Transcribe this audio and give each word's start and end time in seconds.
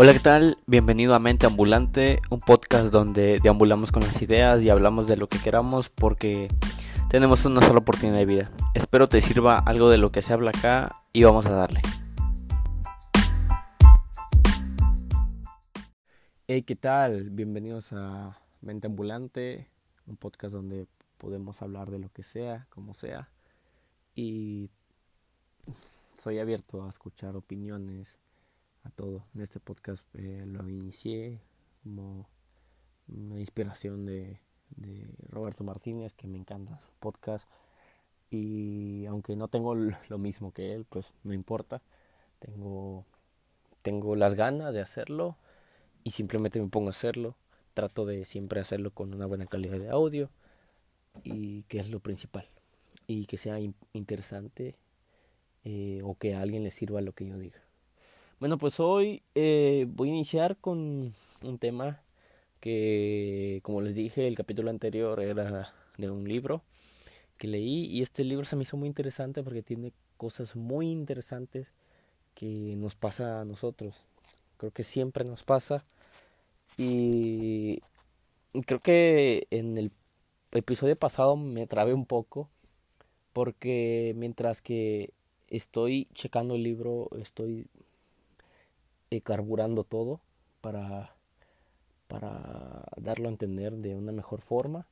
Hola, 0.00 0.12
¿qué 0.12 0.20
tal? 0.20 0.58
Bienvenido 0.68 1.12
a 1.16 1.18
Mente 1.18 1.46
Ambulante, 1.46 2.20
un 2.30 2.38
podcast 2.38 2.92
donde 2.92 3.40
deambulamos 3.42 3.90
con 3.90 4.04
las 4.04 4.22
ideas 4.22 4.62
y 4.62 4.70
hablamos 4.70 5.08
de 5.08 5.16
lo 5.16 5.28
que 5.28 5.40
queramos 5.40 5.88
porque 5.88 6.46
tenemos 7.10 7.44
una 7.46 7.62
sola 7.62 7.80
oportunidad 7.80 8.16
de 8.18 8.24
vida. 8.24 8.52
Espero 8.74 9.08
te 9.08 9.20
sirva 9.20 9.58
algo 9.58 9.90
de 9.90 9.98
lo 9.98 10.12
que 10.12 10.22
se 10.22 10.32
habla 10.32 10.50
acá 10.50 11.02
y 11.12 11.24
vamos 11.24 11.46
a 11.46 11.50
darle. 11.50 11.82
Hey, 16.46 16.62
¿qué 16.62 16.76
tal? 16.76 17.30
Bienvenidos 17.30 17.92
a 17.92 18.38
Mente 18.60 18.86
Ambulante, 18.86 19.68
un 20.06 20.16
podcast 20.16 20.54
donde 20.54 20.86
podemos 21.16 21.60
hablar 21.60 21.90
de 21.90 21.98
lo 21.98 22.08
que 22.12 22.22
sea, 22.22 22.68
como 22.70 22.94
sea. 22.94 23.30
Y 24.14 24.70
soy 26.12 26.38
abierto 26.38 26.84
a 26.84 26.88
escuchar 26.88 27.34
opiniones 27.34 28.16
a 28.88 28.90
todo. 28.90 29.24
En 29.34 29.42
este 29.42 29.60
podcast 29.60 30.04
eh, 30.14 30.44
lo 30.46 30.68
inicié 30.68 31.40
como 31.82 32.28
una 33.08 33.38
inspiración 33.38 34.04
de, 34.06 34.40
de, 34.76 35.06
Roberto 35.28 35.64
Martínez, 35.64 36.12
que 36.12 36.26
me 36.26 36.38
encanta 36.38 36.78
su 36.78 36.88
podcast. 36.98 37.48
Y 38.30 39.06
aunque 39.06 39.36
no 39.36 39.48
tengo 39.48 39.74
lo 39.74 40.18
mismo 40.18 40.52
que 40.52 40.74
él, 40.74 40.84
pues 40.84 41.12
no 41.24 41.32
importa. 41.32 41.82
Tengo, 42.38 43.04
tengo 43.82 44.16
las 44.16 44.34
ganas 44.34 44.74
de 44.74 44.80
hacerlo 44.80 45.36
y 46.04 46.12
simplemente 46.12 46.60
me 46.60 46.68
pongo 46.68 46.88
a 46.88 46.90
hacerlo. 46.90 47.36
Trato 47.74 48.06
de 48.06 48.24
siempre 48.24 48.60
hacerlo 48.60 48.90
con 48.90 49.14
una 49.14 49.26
buena 49.26 49.46
calidad 49.46 49.78
de 49.78 49.90
audio 49.90 50.30
y 51.22 51.62
que 51.64 51.78
es 51.78 51.90
lo 51.90 52.00
principal. 52.00 52.48
Y 53.06 53.26
que 53.26 53.38
sea 53.38 53.58
interesante 53.92 54.76
eh, 55.64 56.00
o 56.04 56.14
que 56.16 56.34
a 56.34 56.42
alguien 56.42 56.64
le 56.64 56.70
sirva 56.70 57.00
lo 57.00 57.12
que 57.12 57.26
yo 57.26 57.38
diga. 57.38 57.67
Bueno, 58.40 58.56
pues 58.56 58.78
hoy 58.78 59.24
eh, 59.34 59.86
voy 59.88 60.10
a 60.10 60.12
iniciar 60.12 60.56
con 60.58 61.12
un 61.42 61.58
tema 61.58 62.00
que, 62.60 63.58
como 63.64 63.80
les 63.80 63.96
dije, 63.96 64.28
el 64.28 64.36
capítulo 64.36 64.70
anterior 64.70 65.20
era 65.20 65.74
de 65.96 66.08
un 66.08 66.28
libro 66.28 66.62
que 67.36 67.48
leí 67.48 67.86
y 67.86 68.00
este 68.00 68.22
libro 68.22 68.44
se 68.44 68.54
me 68.54 68.62
hizo 68.62 68.76
muy 68.76 68.86
interesante 68.86 69.42
porque 69.42 69.62
tiene 69.64 69.92
cosas 70.16 70.54
muy 70.54 70.88
interesantes 70.88 71.72
que 72.36 72.76
nos 72.76 72.94
pasa 72.94 73.40
a 73.40 73.44
nosotros. 73.44 73.96
Creo 74.56 74.70
que 74.70 74.84
siempre 74.84 75.24
nos 75.24 75.42
pasa 75.42 75.84
y 76.76 77.80
creo 78.66 78.78
que 78.78 79.48
en 79.50 79.78
el 79.78 79.90
episodio 80.52 80.94
pasado 80.94 81.34
me 81.36 81.66
trabé 81.66 81.92
un 81.92 82.06
poco 82.06 82.48
porque 83.32 84.12
mientras 84.16 84.62
que 84.62 85.10
estoy 85.48 86.06
checando 86.14 86.54
el 86.54 86.62
libro, 86.62 87.08
estoy 87.20 87.66
eh, 89.10 89.20
carburando 89.20 89.84
todo 89.84 90.20
para, 90.60 91.14
para 92.06 92.84
darlo 92.96 93.28
a 93.28 93.32
entender 93.32 93.74
de 93.76 93.94
una 93.96 94.12
mejor 94.12 94.40
forma. 94.40 94.86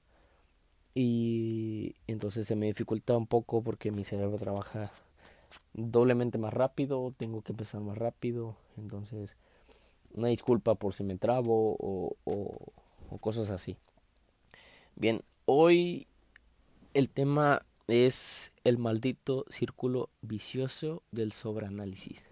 Y 0.94 1.96
entonces 2.06 2.46
se 2.46 2.56
me 2.56 2.66
dificulta 2.66 3.16
un 3.16 3.26
poco 3.26 3.62
porque 3.62 3.90
mi 3.92 4.04
cerebro 4.04 4.38
trabaja 4.38 4.92
doblemente 5.74 6.38
más 6.38 6.54
rápido, 6.54 7.12
tengo 7.16 7.42
que 7.42 7.52
empezar 7.52 7.80
más 7.82 7.98
rápido. 7.98 8.56
Entonces, 8.78 9.36
una 10.14 10.28
disculpa 10.28 10.74
por 10.74 10.94
si 10.94 11.04
me 11.04 11.16
trabo 11.16 11.76
o, 11.78 12.16
o, 12.24 12.72
o 13.10 13.18
cosas 13.18 13.50
así. 13.50 13.76
Bien, 14.94 15.20
hoy 15.44 16.06
el 16.94 17.10
tema 17.10 17.66
es 17.88 18.52
el 18.64 18.78
maldito 18.78 19.44
círculo 19.50 20.08
vicioso 20.22 21.02
del 21.12 21.32
sobreanálisis. 21.32 22.24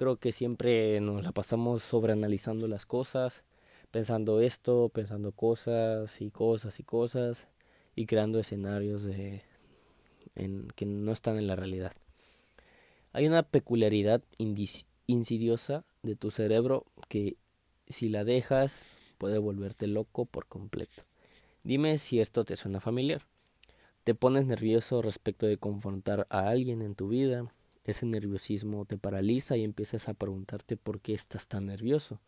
Creo 0.00 0.16
que 0.16 0.32
siempre 0.32 0.98
nos 1.02 1.22
la 1.22 1.30
pasamos 1.30 1.82
sobreanalizando 1.82 2.66
las 2.66 2.86
cosas, 2.86 3.44
pensando 3.90 4.40
esto, 4.40 4.88
pensando 4.88 5.30
cosas 5.30 6.22
y 6.22 6.30
cosas 6.30 6.80
y 6.80 6.84
cosas 6.84 7.48
y 7.94 8.06
creando 8.06 8.38
escenarios 8.38 9.04
de 9.04 9.42
en, 10.36 10.68
que 10.68 10.86
no 10.86 11.12
están 11.12 11.36
en 11.36 11.46
la 11.46 11.54
realidad. 11.54 11.92
Hay 13.12 13.26
una 13.26 13.42
peculiaridad 13.42 14.22
insidiosa 15.06 15.84
de 16.02 16.16
tu 16.16 16.30
cerebro 16.30 16.86
que 17.10 17.36
si 17.86 18.08
la 18.08 18.24
dejas 18.24 18.86
puede 19.18 19.36
volverte 19.36 19.86
loco 19.86 20.24
por 20.24 20.46
completo. 20.46 21.02
Dime 21.62 21.98
si 21.98 22.20
esto 22.20 22.46
te 22.46 22.56
suena 22.56 22.80
familiar. 22.80 23.26
Te 24.04 24.14
pones 24.14 24.46
nervioso 24.46 25.02
respecto 25.02 25.44
de 25.44 25.58
confrontar 25.58 26.26
a 26.30 26.48
alguien 26.48 26.80
en 26.80 26.94
tu 26.94 27.08
vida, 27.08 27.52
ese 27.84 28.06
nerviosismo 28.06 28.84
te 28.84 28.98
paraliza 28.98 29.56
y 29.56 29.64
empiezas 29.64 30.08
a 30.08 30.14
preguntarte 30.14 30.76
por 30.76 31.00
qué 31.00 31.14
estás 31.14 31.48
tan 31.48 31.66
nervioso. 31.66 32.20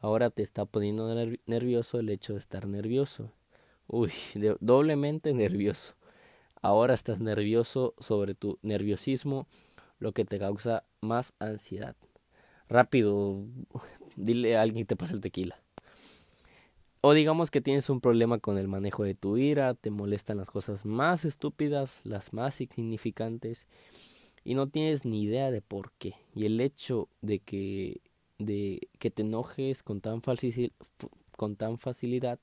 Ahora 0.00 0.30
te 0.30 0.42
está 0.42 0.64
poniendo 0.64 1.12
nervioso 1.46 1.98
el 1.98 2.08
hecho 2.10 2.34
de 2.34 2.38
estar 2.38 2.66
nervioso. 2.66 3.32
Uy, 3.86 4.12
doblemente 4.60 5.32
nervioso. 5.34 5.94
Ahora 6.60 6.94
estás 6.94 7.20
nervioso 7.20 7.94
sobre 7.98 8.34
tu 8.34 8.58
nerviosismo, 8.62 9.46
lo 9.98 10.12
que 10.12 10.24
te 10.24 10.38
causa 10.38 10.84
más 11.00 11.34
ansiedad. 11.38 11.96
Rápido, 12.68 13.44
dile 14.16 14.56
a 14.56 14.62
alguien 14.62 14.84
que 14.84 14.88
te 14.88 14.96
pase 14.96 15.14
el 15.14 15.20
tequila. 15.20 15.60
O 17.02 17.12
digamos 17.12 17.52
que 17.52 17.60
tienes 17.60 17.88
un 17.88 18.00
problema 18.00 18.40
con 18.40 18.58
el 18.58 18.66
manejo 18.66 19.04
de 19.04 19.14
tu 19.14 19.36
ira, 19.36 19.74
te 19.74 19.90
molestan 19.90 20.38
las 20.38 20.50
cosas 20.50 20.84
más 20.84 21.24
estúpidas, 21.24 22.00
las 22.04 22.32
más 22.32 22.60
insignificantes 22.60 23.68
y 24.46 24.54
no 24.54 24.68
tienes 24.68 25.04
ni 25.04 25.24
idea 25.24 25.50
de 25.50 25.60
por 25.60 25.90
qué. 25.98 26.14
Y 26.32 26.46
el 26.46 26.60
hecho 26.60 27.08
de 27.20 27.40
que, 27.40 28.00
de 28.38 28.88
que 29.00 29.10
te 29.10 29.22
enojes 29.22 29.82
con 29.82 30.00
tan, 30.00 30.22
con 31.36 31.56
tan 31.56 31.78
facilidad 31.78 32.38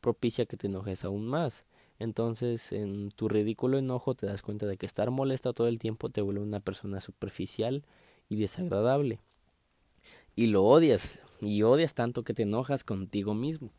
propicia 0.00 0.46
que 0.46 0.56
te 0.56 0.68
enojes 0.68 1.04
aún 1.04 1.26
más. 1.26 1.64
Entonces, 1.98 2.70
en 2.70 3.10
tu 3.10 3.28
ridículo 3.28 3.76
enojo 3.76 4.14
te 4.14 4.26
das 4.26 4.40
cuenta 4.40 4.66
de 4.66 4.76
que 4.76 4.86
estar 4.86 5.10
molesta 5.10 5.52
todo 5.52 5.66
el 5.66 5.80
tiempo 5.80 6.10
te 6.10 6.20
vuelve 6.20 6.42
una 6.42 6.60
persona 6.60 7.00
superficial 7.00 7.84
y 8.28 8.36
desagradable. 8.36 9.18
Y 10.36 10.46
lo 10.46 10.62
odias, 10.62 11.22
y 11.40 11.64
odias 11.64 11.92
tanto 11.92 12.22
que 12.22 12.34
te 12.34 12.42
enojas 12.42 12.84
contigo 12.84 13.34
mismo. 13.34 13.72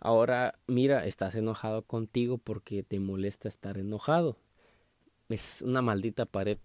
Ahora, 0.00 0.58
mira, 0.66 1.06
estás 1.06 1.34
enojado 1.34 1.80
contigo 1.80 2.36
porque 2.36 2.82
te 2.82 3.00
molesta 3.00 3.48
estar 3.48 3.78
enojado. 3.78 4.36
Es 5.30 5.62
una 5.62 5.80
maldita 5.80 6.26
pared 6.26 6.58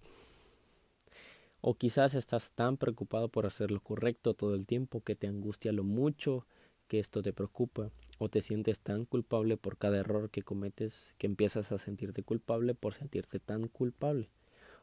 o 1.62 1.76
quizás 1.76 2.16
estás 2.16 2.52
tan 2.52 2.78
preocupado 2.78 3.30
por 3.30 3.46
hacer 3.46 3.72
lo 3.72 3.80
correcto 3.82 4.34
todo 4.34 4.56
el 4.56 4.66
tiempo 4.66 5.02
que 5.02 5.16
te 5.16 5.28
angustia 5.28 5.72
lo 5.72 5.84
mucho 5.84 6.46
que 6.88 7.00
esto 7.00 7.22
te 7.22 7.34
preocupa. 7.34 7.92
O 8.18 8.30
te 8.30 8.42
sientes 8.42 8.80
tan 8.80 9.06
culpable 9.06 9.58
por 9.58 9.78
cada 9.78 9.98
error 9.98 10.30
que 10.30 10.42
cometes 10.42 11.14
que 11.18 11.28
empiezas 11.28 11.72
a 11.72 11.78
sentirte 11.78 12.24
culpable 12.24 12.76
por 12.76 12.94
sentirte 12.94 13.40
tan 13.40 13.68
culpable. 13.68 14.30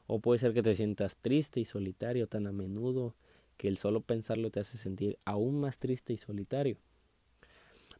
O 0.06 0.20
puede 0.20 0.38
ser 0.38 0.54
que 0.54 0.62
te 0.62 0.74
sientas 0.74 1.16
triste 1.16 1.60
y 1.60 1.64
solitario 1.64 2.28
tan 2.28 2.46
a 2.46 2.52
menudo 2.52 3.14
que 3.56 3.68
el 3.68 3.76
solo 3.76 4.00
pensarlo 4.00 4.50
te 4.50 4.60
hace 4.60 4.78
sentir 4.78 5.18
aún 5.24 5.60
más 5.60 5.78
triste 5.78 6.12
y 6.12 6.16
solitario. 6.16 6.78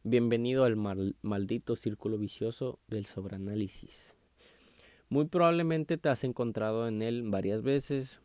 Bienvenido 0.03 0.63
al 0.63 0.77
maldito 1.21 1.75
círculo 1.75 2.17
vicioso 2.17 2.79
del 2.87 3.05
sobreanálisis. 3.05 4.15
Muy 5.09 5.25
probablemente 5.25 5.97
te 5.97 6.09
has 6.09 6.23
encontrado 6.23 6.87
en 6.87 7.01
él 7.01 7.23
varias 7.29 7.61
veces 7.61 8.21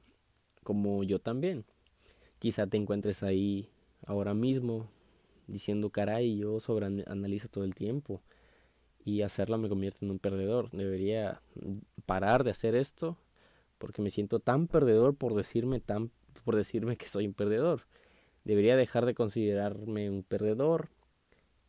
como 0.65 1.05
yo 1.05 1.21
también. 1.21 1.65
Quizá 2.41 2.67
te 2.67 2.77
encuentres 2.77 3.23
ahí 3.23 3.71
ahora 4.07 4.35
mismo 4.35 4.91
diciendo, 5.47 5.91
caray, 5.91 6.37
yo 6.37 6.61
sobreanalizo 6.61 7.49
todo 7.49 7.65
el 7.65 7.75
tiempo 7.75 8.23
y 9.05 9.23
hacerlo 9.23 9.59
me 9.59 9.69
convierte 9.69 10.05
en 10.05 10.11
un 10.11 10.19
perdedor. 10.19 10.71
Debería 10.73 11.41
parar 12.07 12.45
de 12.45 12.51
hacer 12.51 12.75
esto 12.75 13.17
porque 13.79 14.03
me 14.03 14.11
siento 14.11 14.41
tan 14.41 14.67
perdedor 14.67 15.15
por 15.15 15.35
decirme 15.35 15.81
tan 15.81 16.11
por 16.45 16.57
decirme 16.57 16.97
que 16.97 17.09
soy 17.09 17.27
un 17.27 17.35
perdedor. 17.35 17.87
Debería 18.45 18.77
dejar 18.77 19.07
de 19.07 19.15
considerarme 19.15 20.11
un 20.11 20.23
perdedor 20.23 20.89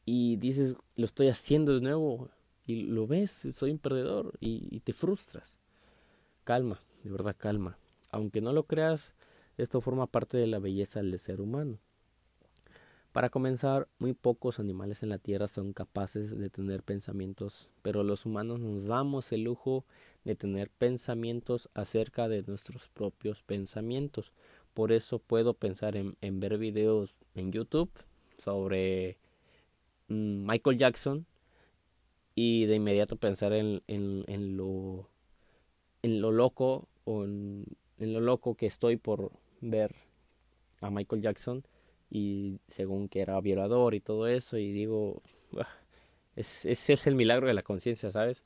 y 0.06 0.38
dices, 0.38 0.76
lo 0.96 1.06
estoy 1.06 1.28
haciendo 1.30 1.74
de 1.74 1.82
nuevo 1.82 2.30
y 2.66 2.84
lo 2.84 3.08
ves, 3.08 3.48
soy 3.54 3.72
un 3.72 3.80
perdedor 3.80 4.34
y 4.40 4.80
te 4.82 4.92
frustras. 4.92 5.58
Calma, 6.44 6.80
de 7.04 7.12
verdad 7.12 7.36
calma. 7.38 7.78
Aunque 8.12 8.42
no 8.42 8.54
lo 8.54 8.64
creas, 8.64 9.14
esto 9.58 9.82
forma 9.82 10.08
parte 10.08 10.38
de 10.38 10.48
la 10.48 10.60
belleza 10.60 11.02
del 11.02 11.18
ser 11.20 11.42
humano. 11.42 11.80
Para 13.16 13.30
comenzar, 13.30 13.88
muy 13.98 14.14
pocos 14.14 14.60
animales 14.60 15.02
en 15.02 15.08
la 15.08 15.20
Tierra 15.20 15.48
son 15.48 15.72
capaces 15.72 16.38
de 16.38 16.50
tener 16.50 16.84
pensamientos, 16.84 17.70
pero 17.82 18.04
los 18.04 18.26
humanos 18.26 18.60
nos 18.60 18.88
damos 18.88 19.32
el 19.32 19.46
lujo 19.46 19.86
de 20.26 20.36
tener 20.36 20.70
pensamientos 20.70 21.70
acerca 21.74 22.28
de 22.28 22.44
nuestros 22.44 22.90
propios 22.90 23.42
pensamientos. 23.42 24.34
Por 24.74 24.92
eso 24.92 25.20
puedo 25.20 25.54
pensar 25.54 25.96
en, 25.96 26.18
ver 26.42 26.58
videos 26.58 27.16
en 27.36 27.54
YouTube 27.54 27.90
sobre 28.38 29.18
mm, 30.10 30.46
Michael 30.46 30.78
Jackson 30.78 31.26
y 32.36 32.66
de 32.66 32.76
inmediato 32.76 33.16
pensar 33.16 33.54
en, 33.54 33.82
en, 33.88 34.58
lo, 34.58 35.08
en 36.02 36.20
lo 36.20 36.34
loco 36.34 36.90
o 37.06 37.24
en 37.24 37.66
en 38.00 38.14
lo 38.14 38.20
loco 38.20 38.56
que 38.56 38.66
estoy 38.66 38.98
por 38.98 39.32
ver 39.62 39.96
a 40.82 40.90
Michael 40.90 41.22
Jackson 41.22 41.64
y 42.10 42.60
según 42.68 43.10
que 43.10 43.22
era 43.22 43.40
violador 43.42 43.96
y 43.96 44.00
todo 44.00 44.28
eso 44.28 44.58
y 44.58 44.72
digo, 44.72 45.22
ese 46.36 46.72
es 46.72 47.08
el 47.08 47.16
milagro 47.16 47.48
de 47.48 47.54
la 47.54 47.64
conciencia, 47.64 48.12
¿sabes? 48.12 48.44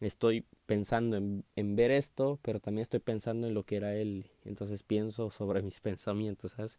Estoy 0.00 0.44
pensando 0.66 1.16
en, 1.16 1.44
en, 1.54 1.76
ver 1.76 1.90
esto, 1.90 2.38
pero 2.42 2.60
también 2.60 2.82
estoy 2.82 3.00
pensando 3.00 3.46
en 3.46 3.54
lo 3.54 3.64
que 3.64 3.76
era 3.76 3.94
él, 3.94 4.26
entonces 4.44 4.82
pienso 4.82 5.30
sobre 5.30 5.62
mis 5.62 5.80
pensamientos, 5.80 6.52
¿sabes? 6.52 6.78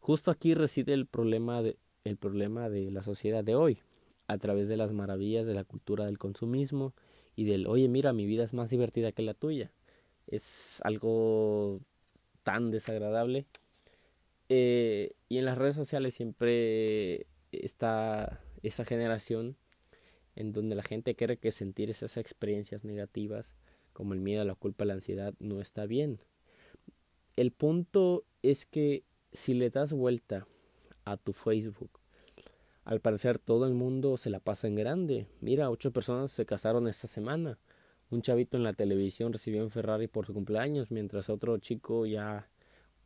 Justo 0.00 0.30
aquí 0.30 0.54
reside 0.54 0.94
el 0.94 1.06
problema 1.06 1.62
de, 1.62 1.76
el 2.04 2.16
problema 2.16 2.68
de 2.70 2.90
la 2.90 3.02
sociedad 3.02 3.44
de 3.44 3.54
hoy, 3.54 3.78
a 4.26 4.38
través 4.38 4.68
de 4.68 4.76
las 4.76 4.92
maravillas 4.92 5.46
de 5.46 5.54
la 5.54 5.64
cultura 5.64 6.04
del 6.04 6.18
consumismo 6.18 6.94
y 7.34 7.44
del, 7.44 7.66
oye, 7.66 7.88
mira, 7.88 8.12
mi 8.12 8.26
vida 8.26 8.44
es 8.44 8.54
más 8.54 8.70
divertida 8.70 9.12
que 9.12 9.22
la 9.22 9.34
tuya. 9.34 9.72
Es 10.28 10.80
algo 10.84 11.80
tan 12.44 12.70
desagradable. 12.70 13.46
Eh, 14.48 15.12
y 15.28 15.38
en 15.38 15.44
las 15.44 15.58
redes 15.58 15.74
sociales 15.74 16.14
siempre 16.14 17.26
está 17.52 18.40
esa 18.62 18.84
generación 18.84 19.56
en 20.36 20.52
donde 20.52 20.76
la 20.76 20.82
gente 20.82 21.16
cree 21.16 21.36
que 21.36 21.50
sentir 21.50 21.90
esas 21.90 22.16
experiencias 22.16 22.84
negativas 22.84 23.54
como 23.92 24.14
el 24.14 24.20
miedo, 24.20 24.44
la 24.44 24.54
culpa, 24.54 24.84
la 24.84 24.94
ansiedad 24.94 25.34
no 25.40 25.60
está 25.60 25.86
bien. 25.86 26.20
El 27.34 27.50
punto 27.50 28.24
es 28.42 28.64
que 28.64 29.02
si 29.32 29.54
le 29.54 29.70
das 29.70 29.92
vuelta 29.92 30.46
a 31.04 31.16
tu 31.16 31.32
Facebook, 31.32 31.90
al 32.84 33.00
parecer 33.00 33.38
todo 33.38 33.66
el 33.66 33.74
mundo 33.74 34.16
se 34.16 34.30
la 34.30 34.40
pasa 34.40 34.68
en 34.68 34.76
grande. 34.76 35.26
Mira, 35.40 35.70
ocho 35.70 35.92
personas 35.92 36.30
se 36.30 36.46
casaron 36.46 36.86
esta 36.86 37.06
semana. 37.06 37.58
Un 38.10 38.22
chavito 38.22 38.56
en 38.56 38.62
la 38.62 38.72
televisión 38.72 39.34
recibió 39.34 39.62
un 39.62 39.70
Ferrari 39.70 40.08
por 40.08 40.24
su 40.24 40.32
cumpleaños, 40.32 40.90
mientras 40.90 41.28
otro 41.28 41.58
chico 41.58 42.06
ya, 42.06 42.48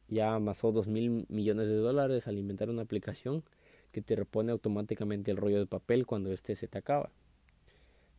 ya 0.06 0.34
amasó 0.34 0.70
dos 0.70 0.86
mil 0.86 1.26
millones 1.28 1.66
de 1.66 1.74
dólares 1.74 2.28
al 2.28 2.38
inventar 2.38 2.70
una 2.70 2.82
aplicación 2.82 3.42
que 3.90 4.00
te 4.00 4.14
repone 4.14 4.52
automáticamente 4.52 5.32
el 5.32 5.38
rollo 5.38 5.58
de 5.58 5.66
papel 5.66 6.06
cuando 6.06 6.30
éste 6.30 6.54
se 6.54 6.68
te 6.68 6.78
acaba. 6.78 7.10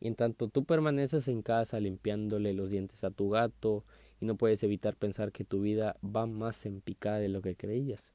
Y 0.02 0.08
en 0.08 0.16
tanto 0.16 0.50
tú 0.50 0.66
permaneces 0.66 1.30
en 1.30 1.42
casa 1.42 1.80
limpiándole 1.80 2.54
los 2.54 2.70
dientes 2.70 3.06
a 3.06 3.12
tu 3.12 3.30
gato 3.30 3.86
y 4.20 4.26
no 4.26 4.36
puedes 4.36 4.62
evitar 4.64 4.98
pensar 4.98 5.32
que 5.32 5.46
tu 5.46 5.62
vida 5.62 5.96
va 6.04 6.26
más 6.26 6.66
en 6.66 6.82
picada 6.82 7.20
de 7.20 7.30
lo 7.30 7.42
que 7.42 7.56
creías. 7.56 8.12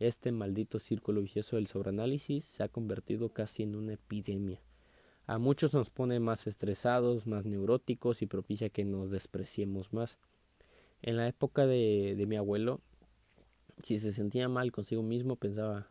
Este 0.00 0.32
maldito 0.32 0.80
círculo 0.80 1.22
vicioso 1.22 1.54
del 1.54 1.68
sobreanálisis 1.68 2.44
se 2.44 2.64
ha 2.64 2.68
convertido 2.68 3.28
casi 3.28 3.62
en 3.62 3.76
una 3.76 3.92
epidemia. 3.92 4.60
A 5.28 5.36
muchos 5.36 5.74
nos 5.74 5.90
pone 5.90 6.20
más 6.20 6.46
estresados, 6.46 7.26
más 7.26 7.44
neuróticos 7.44 8.22
y 8.22 8.26
propicia 8.26 8.70
que 8.70 8.86
nos 8.86 9.10
despreciemos 9.10 9.92
más. 9.92 10.16
En 11.02 11.18
la 11.18 11.28
época 11.28 11.66
de, 11.66 12.14
de 12.16 12.24
mi 12.24 12.36
abuelo, 12.36 12.80
si 13.82 13.98
se 13.98 14.12
sentía 14.12 14.48
mal 14.48 14.72
consigo 14.72 15.02
mismo, 15.02 15.36
pensaba, 15.36 15.86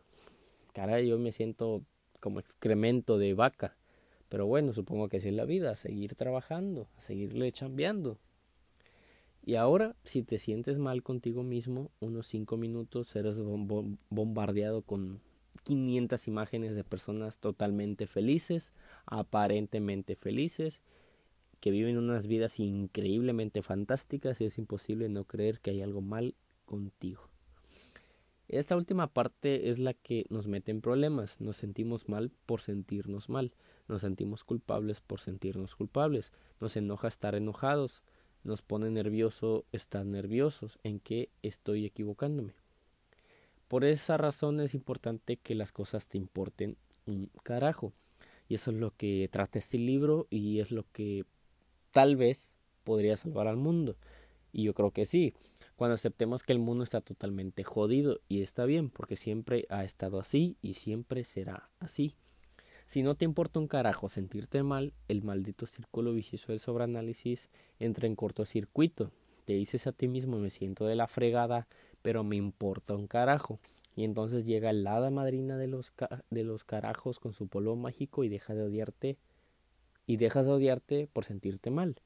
caray, 0.72 1.06
yo 1.06 1.20
me 1.20 1.30
siento 1.30 1.84
como 2.18 2.40
excremento 2.40 3.16
de 3.16 3.34
vaca. 3.34 3.76
Pero 4.28 4.48
bueno, 4.48 4.72
supongo 4.72 5.08
que 5.08 5.18
así 5.18 5.28
es 5.28 5.34
la 5.34 5.44
vida, 5.44 5.70
a 5.70 5.76
seguir 5.76 6.16
trabajando, 6.16 6.88
a 6.96 7.00
seguirle 7.00 7.52
chambeando. 7.52 8.18
Y 9.46 9.54
ahora, 9.54 9.94
si 10.02 10.24
te 10.24 10.40
sientes 10.40 10.80
mal 10.80 11.04
contigo 11.04 11.44
mismo, 11.44 11.92
unos 12.00 12.26
cinco 12.26 12.56
minutos 12.56 13.14
eres 13.14 13.40
bombardeado 13.40 14.82
con 14.82 15.20
500 15.62 16.28
imágenes 16.28 16.74
de 16.74 16.84
personas 16.84 17.38
totalmente 17.38 18.06
felices, 18.06 18.72
aparentemente 19.06 20.16
felices, 20.16 20.80
que 21.60 21.70
viven 21.70 21.98
unas 21.98 22.26
vidas 22.26 22.60
increíblemente 22.60 23.62
fantásticas 23.62 24.40
y 24.40 24.44
es 24.44 24.58
imposible 24.58 25.08
no 25.08 25.24
creer 25.24 25.60
que 25.60 25.70
hay 25.70 25.82
algo 25.82 26.00
mal 26.00 26.34
contigo. 26.64 27.28
Esta 28.48 28.76
última 28.76 29.08
parte 29.08 29.68
es 29.68 29.78
la 29.78 29.92
que 29.92 30.24
nos 30.30 30.46
mete 30.46 30.70
en 30.70 30.80
problemas. 30.80 31.38
Nos 31.38 31.58
sentimos 31.58 32.08
mal 32.08 32.32
por 32.46 32.62
sentirnos 32.62 33.28
mal. 33.28 33.52
Nos 33.88 34.00
sentimos 34.00 34.42
culpables 34.42 35.02
por 35.02 35.20
sentirnos 35.20 35.76
culpables. 35.76 36.32
Nos 36.58 36.74
enoja 36.76 37.08
estar 37.08 37.34
enojados. 37.34 38.02
Nos 38.44 38.62
pone 38.62 38.90
nervioso 38.90 39.66
estar 39.70 40.06
nerviosos. 40.06 40.78
¿En 40.82 40.98
qué 40.98 41.28
estoy 41.42 41.84
equivocándome? 41.84 42.54
Por 43.68 43.84
esa 43.84 44.16
razón 44.16 44.60
es 44.60 44.74
importante 44.74 45.36
que 45.36 45.54
las 45.54 45.72
cosas 45.72 46.06
te 46.06 46.18
importen 46.18 46.76
un 47.06 47.30
carajo. 47.42 47.92
Y 48.48 48.54
eso 48.54 48.70
es 48.70 48.78
lo 48.78 48.92
que 48.96 49.28
trata 49.30 49.58
este 49.58 49.78
libro 49.78 50.26
y 50.30 50.60
es 50.60 50.72
lo 50.72 50.84
que 50.92 51.24
tal 51.90 52.16
vez 52.16 52.56
podría 52.84 53.16
salvar 53.16 53.46
al 53.46 53.56
mundo. 53.56 53.96
Y 54.52 54.64
yo 54.64 54.74
creo 54.74 54.90
que 54.90 55.04
sí 55.04 55.34
cuando 55.78 55.94
aceptemos 55.94 56.42
que 56.42 56.52
el 56.52 56.58
mundo 56.58 56.82
está 56.82 57.00
totalmente 57.00 57.62
jodido 57.62 58.18
y 58.28 58.42
está 58.42 58.64
bien 58.64 58.90
porque 58.90 59.14
siempre 59.14 59.64
ha 59.68 59.84
estado 59.84 60.18
así 60.18 60.56
y 60.60 60.72
siempre 60.72 61.22
será 61.22 61.70
así. 61.78 62.16
Si 62.84 63.04
no 63.04 63.14
te 63.14 63.24
importa 63.24 63.60
un 63.60 63.68
carajo 63.68 64.08
sentirte 64.08 64.64
mal, 64.64 64.92
el 65.06 65.22
maldito 65.22 65.66
círculo 65.66 66.12
vicioso 66.12 66.50
del 66.50 66.58
sobreanálisis 66.58 67.48
entra 67.78 68.08
en 68.08 68.16
cortocircuito. 68.16 69.12
Te 69.44 69.52
dices 69.52 69.86
a 69.86 69.92
ti 69.92 70.08
mismo 70.08 70.38
me 70.38 70.50
siento 70.50 70.84
de 70.84 70.96
la 70.96 71.06
fregada, 71.06 71.68
pero 72.08 72.24
me 72.24 72.36
importa 72.36 72.94
un 72.94 73.06
carajo. 73.06 73.60
Y 73.94 74.04
entonces 74.04 74.46
llega 74.46 74.72
la 74.72 74.96
hada 74.96 75.10
madrina 75.10 75.58
de 75.58 75.66
los, 75.66 75.92
de 76.30 76.42
los 76.42 76.64
carajos 76.64 77.20
con 77.20 77.34
su 77.34 77.48
polvo 77.48 77.76
mágico 77.76 78.24
y 78.24 78.30
deja 78.30 78.54
de 78.54 78.62
odiarte 78.62 79.18
y 80.06 80.16
dejas 80.16 80.46
de 80.46 80.52
odiarte 80.52 81.06
por 81.12 81.26
sentirte 81.26 81.70
mal. 81.70 81.96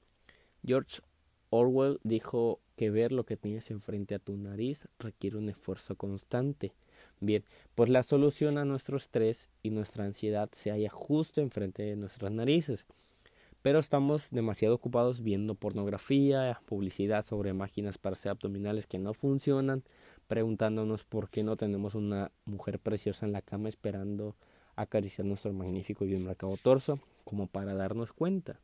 George 0.67 1.03
Orwell 1.51 2.01
dijo 2.03 2.59
que 2.75 2.91
ver 2.91 3.13
lo 3.13 3.23
que 3.23 3.37
tienes 3.37 3.71
enfrente 3.71 4.17
a 4.17 4.19
tu 4.19 4.37
nariz 4.37 4.89
requiere 4.99 5.37
un 5.37 5.49
esfuerzo 5.49 5.95
constante. 5.95 6.73
Bien, 7.21 7.45
pues 7.77 7.89
la 7.89 8.03
solución 8.03 8.59
a 8.59 8.65
nuestro 8.65 8.97
estrés 8.97 9.51
y 9.63 9.71
nuestra 9.71 10.05
ansiedad 10.05 10.49
se 10.51 10.73
halla 10.73 10.91
justo 10.91 11.41
enfrente 11.41 11.85
de 11.85 11.95
nuestras 11.95 12.33
narices. 12.33 12.87
Pero 13.63 13.79
estamos 13.79 14.31
demasiado 14.31 14.75
ocupados 14.75 15.23
viendo 15.23 15.55
pornografía, 15.55 16.61
publicidad 16.67 17.25
sobre 17.25 17.53
máquinas 17.53 17.97
para 17.97 18.15
hacer 18.15 18.31
abdominales 18.31 18.87
que 18.87 18.99
no 18.99 19.15
funcionan, 19.15 19.85
preguntándonos 20.27 21.05
por 21.05 21.31
qué 21.31 21.45
no 21.45 21.57
tenemos 21.57 21.95
una 21.95 22.33
mujer 22.45 22.81
preciosa 22.81 23.25
en 23.25 23.33
la 23.33 23.43
cama 23.43 23.69
esperando 23.69 24.37
acariciar 24.75 25.27
nuestro 25.27 25.53
magnífico 25.53 26.05
y 26.05 26.09
bien 26.09 26.25
marcado 26.25 26.57
torso, 26.57 26.99
como 27.25 27.47
para 27.47 27.75
darnos 27.75 28.13
cuenta. 28.13 28.59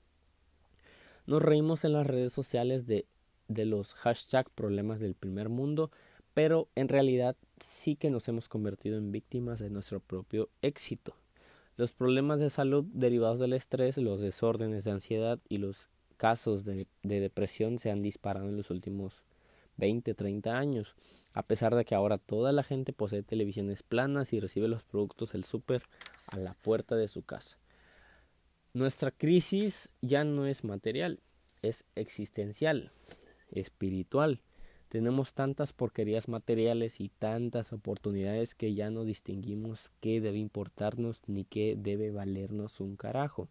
Nos 1.27 1.43
reímos 1.43 1.85
en 1.85 1.93
las 1.93 2.07
redes 2.07 2.33
sociales 2.33 2.87
de, 2.87 3.07
los 3.49 3.95
hashtag 3.95 4.51
problemas 4.51 4.99
del 4.99 5.15
primer 5.15 5.49
mundo, 5.49 5.91
pero 6.35 6.69
en 6.75 6.89
realidad 6.89 7.37
sí 7.61 7.97
que 7.97 8.11
nos 8.11 8.29
hemos 8.29 8.49
convertido 8.49 8.97
en 8.97 9.13
víctimas 9.13 9.59
de 9.59 9.71
nuestro 9.71 10.01
propio 10.01 10.49
éxito. 10.63 11.15
Los 11.79 11.93
problemas 11.93 12.41
de 12.41 12.51
salud 12.51 12.85
derivados 12.93 13.39
del 13.39 13.53
estrés, 13.53 13.97
los 13.99 14.21
desórdenes 14.21 14.83
de 14.83 14.91
ansiedad 14.91 15.39
y 15.49 15.59
los 15.59 15.91
casos 16.17 16.65
de, 16.65 16.89
de 17.05 17.21
depresión 17.21 17.79
se 17.79 17.93
han 17.93 18.03
disparado 18.03 18.49
en 18.49 18.57
los 18.57 18.73
últimos 18.73 19.23
20, 19.77 20.13
30 20.13 20.59
años, 20.59 20.97
a 21.35 21.45
pesar 21.45 21.77
de 21.77 21.85
que 21.85 21.95
ahora 21.95 22.19
toda 22.19 22.51
la 22.51 22.65
gente 22.65 22.93
posee 22.93 23.23
televisiones 23.23 23.85
planas 23.85 24.33
y 24.33 24.41
recibe 24.41 24.67
los 24.67 24.83
productos 24.83 25.31
del 25.31 25.45
súper 25.45 25.85
a 26.27 26.37
la 26.39 26.55
puerta 26.55 26.97
de 26.97 27.07
su 27.07 27.23
casa. 27.23 27.59
Nuestra 28.75 29.13
crisis 29.13 29.89
ya 30.03 30.25
no 30.25 30.49
es 30.49 30.65
material, 30.65 31.21
es 31.63 31.85
existencial, 31.95 32.91
espiritual. 33.53 34.41
Tenemos 34.89 35.35
tantas 35.35 35.73
porquerías 35.73 36.29
materiales 36.29 37.01
y 37.01 37.11
tantas 37.11 37.73
oportunidades 37.73 38.55
que 38.55 38.75
ya 38.75 38.91
no 38.91 39.05
distinguimos 39.05 39.93
qué 40.01 40.21
debe 40.21 40.39
importarnos 40.39 41.23
ni 41.27 41.45
qué 41.45 41.77
debe 41.79 42.11
valernos 42.11 42.81
un 42.81 42.97
carajo. 42.97 43.49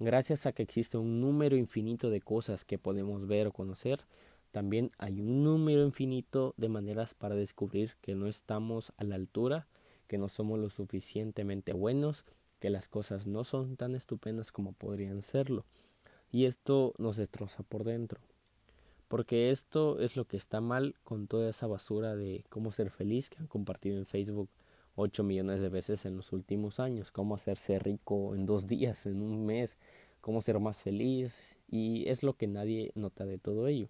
Gracias 0.00 0.46
a 0.46 0.52
que 0.52 0.62
existe 0.62 0.98
un 0.98 1.20
número 1.20 1.56
infinito 1.56 2.10
de 2.10 2.20
cosas 2.20 2.64
que 2.64 2.78
podemos 2.78 3.26
ver 3.26 3.46
o 3.46 3.52
conocer, 3.52 4.04
también 4.50 4.90
hay 4.98 5.20
un 5.20 5.44
número 5.44 5.84
infinito 5.84 6.54
de 6.56 6.68
maneras 6.68 7.14
para 7.14 7.34
descubrir 7.34 7.96
que 8.00 8.14
no 8.14 8.26
estamos 8.26 8.92
a 8.96 9.04
la 9.04 9.14
altura, 9.14 9.68
que 10.06 10.18
no 10.18 10.28
somos 10.28 10.58
lo 10.58 10.70
suficientemente 10.70 11.72
buenos 11.72 12.24
que 12.58 12.70
las 12.70 12.88
cosas 12.88 13.26
no 13.26 13.44
son 13.44 13.76
tan 13.76 13.94
estupendas 13.94 14.50
como 14.52 14.72
podrían 14.72 15.22
serlo. 15.22 15.64
Y 16.30 16.46
esto 16.46 16.94
nos 16.98 17.16
destroza 17.16 17.62
por 17.62 17.84
dentro. 17.84 18.20
Porque 19.08 19.50
esto 19.50 20.00
es 20.00 20.16
lo 20.16 20.26
que 20.26 20.36
está 20.36 20.60
mal 20.60 20.94
con 21.02 21.26
toda 21.26 21.50
esa 21.50 21.66
basura 21.66 22.14
de 22.14 22.44
cómo 22.50 22.72
ser 22.72 22.90
feliz 22.90 23.30
que 23.30 23.38
han 23.38 23.46
compartido 23.46 23.98
en 23.98 24.06
Facebook 24.06 24.50
8 24.96 25.22
millones 25.24 25.60
de 25.60 25.68
veces 25.68 26.04
en 26.04 26.16
los 26.16 26.32
últimos 26.32 26.78
años. 26.78 27.10
Cómo 27.10 27.34
hacerse 27.34 27.78
rico 27.78 28.34
en 28.34 28.46
dos 28.46 28.66
días, 28.68 29.06
en 29.06 29.22
un 29.22 29.46
mes. 29.46 29.78
Cómo 30.20 30.40
ser 30.42 30.58
más 30.60 30.82
feliz. 30.82 31.56
Y 31.68 32.08
es 32.08 32.22
lo 32.22 32.34
que 32.34 32.46
nadie 32.46 32.92
nota 32.94 33.24
de 33.24 33.38
todo 33.38 33.66
ello. 33.66 33.88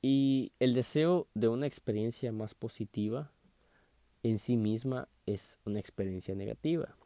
Y 0.00 0.52
el 0.60 0.74
deseo 0.74 1.26
de 1.34 1.48
una 1.48 1.66
experiencia 1.66 2.32
más 2.32 2.54
positiva 2.54 3.32
en 4.22 4.38
sí 4.38 4.56
misma 4.56 5.08
es 5.26 5.58
una 5.64 5.80
experiencia 5.80 6.34
negativa 6.34 6.96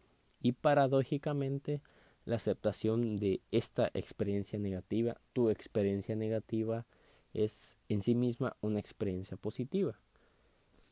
y 0.43 0.53
paradójicamente 0.53 1.81
la 2.25 2.37
aceptación 2.37 3.17
de 3.17 3.41
esta 3.51 3.91
experiencia 3.95 4.59
negativa, 4.59 5.17
tu 5.33 5.51
experiencia 5.51 6.15
negativa 6.17 6.87
es 7.33 7.79
en 7.89 8.03
sí 8.03 8.15
misma 8.15 8.57
una 8.61 8.79
experiencia 8.79 9.37
positiva. 9.37 9.99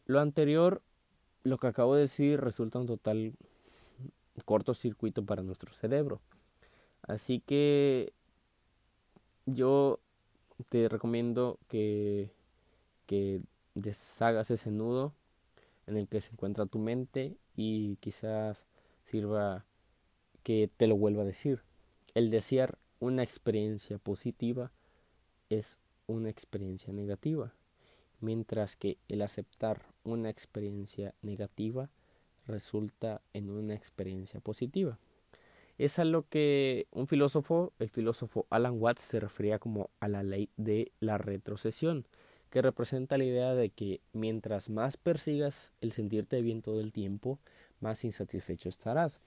Lo 0.06 0.20
anterior 0.20 0.82
lo 1.44 1.58
que 1.58 1.66
acabo 1.66 1.94
de 1.94 2.02
decir 2.02 2.40
resulta 2.40 2.78
un 2.78 2.86
total 2.86 3.34
cortocircuito 4.44 5.24
para 5.24 5.42
nuestro 5.42 5.72
cerebro. 5.72 6.20
Así 7.02 7.40
que 7.40 8.12
yo 9.46 9.98
te 10.68 10.88
recomiendo 10.88 11.58
que, 11.68 12.30
que 13.06 13.40
deshagas 13.74 14.50
ese 14.50 14.70
nudo 14.70 15.14
en 15.86 15.96
el 15.96 16.08
que 16.08 16.20
se 16.20 16.32
encuentra 16.32 16.66
tu 16.66 16.78
mente 16.78 17.36
y 17.56 17.96
quizás 17.96 18.64
sirva 19.04 19.64
que 20.48 20.70
te 20.78 20.86
lo 20.86 20.96
vuelva 20.96 21.24
a 21.24 21.26
decir. 21.26 21.60
El 22.14 22.30
desear 22.30 22.78
una 23.00 23.22
experiencia 23.22 23.98
positiva 23.98 24.72
es 25.50 25.78
una 26.06 26.30
experiencia 26.30 26.90
negativa, 26.90 27.52
mientras 28.20 28.74
que 28.74 28.96
el 29.08 29.20
aceptar 29.20 29.82
una 30.04 30.30
experiencia 30.30 31.14
negativa 31.20 31.90
resulta 32.46 33.20
en 33.34 33.50
una 33.50 33.74
experiencia 33.74 34.40
positiva. 34.40 34.98
Es 35.76 35.98
a 35.98 36.06
lo 36.06 36.26
que 36.26 36.86
un 36.92 37.08
filósofo, 37.08 37.74
el 37.78 37.90
filósofo 37.90 38.46
Alan 38.48 38.80
Watts, 38.80 39.02
se 39.02 39.20
refería 39.20 39.58
como 39.58 39.90
a 40.00 40.08
la 40.08 40.22
ley 40.22 40.48
de 40.56 40.92
la 40.98 41.18
retrocesión, 41.18 42.06
que 42.48 42.62
representa 42.62 43.18
la 43.18 43.24
idea 43.24 43.52
de 43.52 43.68
que 43.68 44.00
mientras 44.14 44.70
más 44.70 44.96
persigas 44.96 45.72
el 45.82 45.92
sentirte 45.92 46.40
bien 46.40 46.62
todo 46.62 46.80
el 46.80 46.94
tiempo, 46.94 47.38
más 47.80 48.02
insatisfecho 48.02 48.70
estarás. 48.70 49.20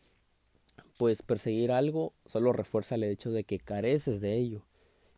Pues 1.01 1.23
perseguir 1.23 1.71
algo 1.71 2.13
solo 2.27 2.53
refuerza 2.53 2.93
el 2.93 3.03
hecho 3.03 3.31
de 3.31 3.43
que 3.43 3.57
careces 3.57 4.21
de 4.21 4.37
ello. 4.37 4.67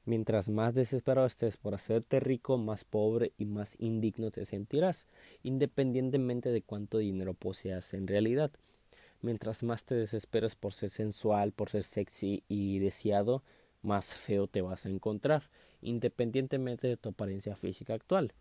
Mientras 0.05 0.47
más 0.47 0.73
desesperado 0.73 1.27
estés 1.27 1.57
por 1.57 1.75
hacerte 1.75 2.21
rico, 2.21 2.57
más 2.57 2.85
pobre 2.85 3.33
y 3.37 3.43
más 3.43 3.75
indigno 3.79 4.31
te 4.31 4.45
sentirás, 4.45 5.07
independientemente 5.43 6.53
de 6.53 6.61
cuánto 6.61 6.99
dinero 6.99 7.33
poseas 7.33 7.93
en 7.93 8.07
realidad. 8.07 8.49
Mientras 9.21 9.61
más 9.61 9.83
te 9.83 9.95
desesperas 9.95 10.55
por 10.55 10.71
ser 10.71 10.89
sensual, 10.89 11.51
por 11.51 11.69
ser 11.69 11.83
sexy 11.83 12.45
y 12.47 12.79
deseado, 12.79 13.43
más 13.81 14.05
feo 14.05 14.47
te 14.47 14.61
vas 14.61 14.85
a 14.85 14.89
encontrar, 14.89 15.49
independientemente 15.81 16.87
de 16.87 16.95
tu 16.95 17.09
apariencia 17.09 17.57
física 17.57 17.93
actual. 17.93 18.31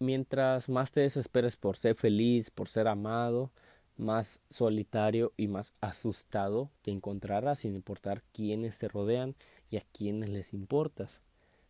Mientras 0.00 0.68
más 0.68 0.90
te 0.90 1.02
desesperes 1.02 1.56
por 1.56 1.76
ser 1.76 1.94
feliz, 1.94 2.50
por 2.50 2.66
ser 2.66 2.88
amado, 2.88 3.52
más 3.98 4.40
solitario 4.48 5.32
y 5.36 5.48
más 5.48 5.74
asustado 5.80 6.70
te 6.82 6.92
encontrarás 6.92 7.58
sin 7.58 7.74
importar 7.74 8.22
quiénes 8.32 8.78
te 8.78 8.88
rodean 8.88 9.34
y 9.70 9.76
a 9.76 9.84
quiénes 9.92 10.30
les 10.30 10.54
importas. 10.54 11.20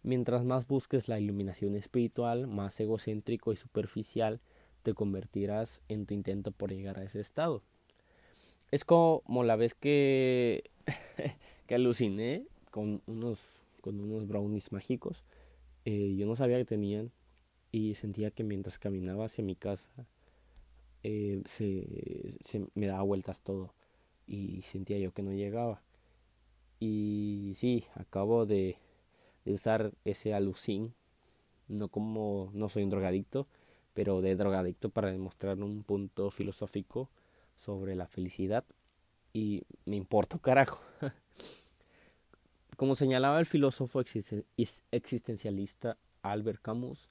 Mientras 0.02 0.44
más 0.44 0.68
busques 0.68 1.08
la 1.08 1.18
iluminación 1.18 1.74
espiritual, 1.74 2.46
más 2.46 2.78
egocéntrico 2.78 3.52
y 3.52 3.56
superficial 3.56 4.40
te 4.82 4.94
convertirás 4.94 5.82
en 5.88 6.06
tu 6.06 6.14
intento 6.14 6.52
por 6.52 6.70
llegar 6.70 6.98
a 6.98 7.04
ese 7.04 7.20
estado. 7.20 7.62
Es 8.70 8.84
como 8.84 9.42
la 9.42 9.56
vez 9.56 9.74
que, 9.74 10.70
que 11.66 11.74
aluciné 11.74 12.44
con 12.70 13.02
unos, 13.06 13.40
con 13.80 14.00
unos 14.00 14.28
brownies 14.28 14.70
mágicos. 14.70 15.24
Eh, 15.84 16.14
yo 16.16 16.26
no 16.26 16.36
sabía 16.36 16.58
que 16.58 16.66
tenían 16.66 17.10
y 17.72 17.94
sentía 17.94 18.30
que 18.30 18.44
mientras 18.44 18.78
caminaba 18.78 19.24
hacia 19.24 19.42
mi 19.42 19.56
casa 19.56 19.90
eh, 21.02 21.42
se, 21.46 22.66
me 22.74 22.86
daba 22.86 23.02
vueltas 23.02 23.42
todo 23.42 23.74
y 24.26 24.62
sentía 24.62 24.98
yo 24.98 25.12
que 25.12 25.22
no 25.22 25.32
llegaba. 25.32 25.82
Y 26.80 27.52
sí, 27.56 27.84
acabo 27.94 28.46
de, 28.46 28.78
de 29.44 29.52
usar 29.54 29.92
ese 30.04 30.34
alucin, 30.34 30.94
no 31.68 31.88
como 31.88 32.50
no 32.54 32.68
soy 32.68 32.84
un 32.84 32.90
drogadicto, 32.90 33.48
pero 33.94 34.20
de 34.20 34.36
drogadicto 34.36 34.90
para 34.90 35.10
demostrar 35.10 35.58
un 35.62 35.82
punto 35.82 36.30
filosófico 36.30 37.10
sobre 37.56 37.96
la 37.96 38.06
felicidad 38.06 38.64
y 39.32 39.64
me 39.84 39.96
importa 39.96 40.38
carajo. 40.38 40.80
Como 42.76 42.94
señalaba 42.94 43.40
el 43.40 43.46
filósofo 43.46 44.00
existencialista 44.92 45.96
Albert 46.22 46.62
Camus, 46.62 47.08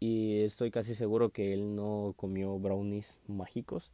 y 0.00 0.40
estoy 0.40 0.70
casi 0.70 0.94
seguro 0.94 1.30
que 1.30 1.52
él 1.52 1.74
no 1.74 2.14
comió 2.16 2.58
brownies 2.58 3.18
mágicos, 3.26 3.90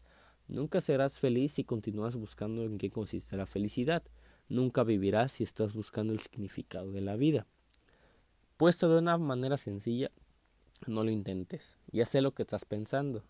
nunca 0.48 0.80
serás 0.80 1.18
feliz 1.18 1.52
si 1.52 1.64
continúas 1.64 2.16
buscando 2.16 2.64
en 2.64 2.78
qué 2.78 2.90
consiste 2.90 3.36
la 3.36 3.46
felicidad. 3.46 4.02
Nunca 4.48 4.84
vivirás 4.84 5.32
si 5.32 5.44
estás 5.44 5.72
buscando 5.72 6.12
el 6.12 6.20
significado 6.20 6.92
de 6.92 7.00
la 7.00 7.16
vida. 7.16 7.46
Puesto 8.56 8.88
de 8.88 8.98
una 8.98 9.16
manera 9.16 9.56
sencilla, 9.56 10.10
no 10.86 11.02
lo 11.02 11.10
intentes. 11.10 11.78
Ya 11.92 12.04
sé 12.04 12.20
lo 12.20 12.34
que 12.34 12.42
estás 12.42 12.64
pensando 12.66 13.24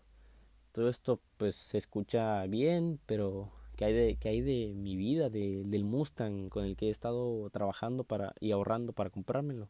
todo 0.75 0.89
esto 0.89 1.21
pues 1.37 1.55
se 1.55 1.77
escucha 1.77 2.45
bien, 2.47 2.99
pero 3.05 3.49
¿qué 3.77 3.85
hay 3.85 3.93
de, 3.93 4.17
qué 4.17 4.27
hay 4.27 4.41
de 4.41 4.73
mi 4.75 4.97
vida, 4.97 5.29
de, 5.29 5.63
del 5.65 5.85
Mustang 5.85 6.49
con 6.49 6.65
el 6.65 6.75
que 6.75 6.87
he 6.87 6.89
estado 6.89 7.49
trabajando 7.49 8.03
para, 8.03 8.33
y 8.41 8.51
ahorrando 8.51 8.91
para 8.91 9.09
comprármelo? 9.09 9.69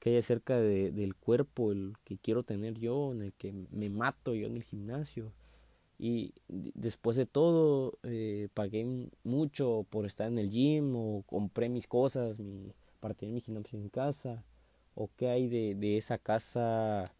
¿Qué 0.00 0.10
hay 0.10 0.16
acerca 0.16 0.58
de, 0.58 0.90
del 0.90 1.14
cuerpo, 1.14 1.72
el 1.72 1.94
que 2.04 2.18
quiero 2.18 2.42
tener 2.42 2.78
yo, 2.78 3.12
en 3.12 3.22
el 3.22 3.32
que 3.34 3.52
me 3.70 3.88
mato 3.88 4.34
yo 4.34 4.46
en 4.46 4.56
el 4.56 4.64
gimnasio? 4.64 5.32
Y 5.98 6.32
después 6.48 7.16
de 7.16 7.26
todo, 7.26 7.98
eh, 8.02 8.48
pagué 8.54 8.86
mucho 9.22 9.86
por 9.90 10.06
estar 10.06 10.28
en 10.28 10.38
el 10.38 10.50
gym 10.50 10.96
o 10.96 11.22
compré 11.26 11.68
mis 11.68 11.86
cosas 11.86 12.40
mi, 12.40 12.72
para 13.00 13.14
tener 13.14 13.34
mi 13.34 13.40
gimnasio 13.42 13.78
en 13.78 13.90
casa. 13.90 14.42
¿O 14.94 15.08
qué 15.16 15.28
hay 15.28 15.48
de, 15.48 15.74
de 15.74 15.98
esa 15.98 16.18
casa 16.18 17.12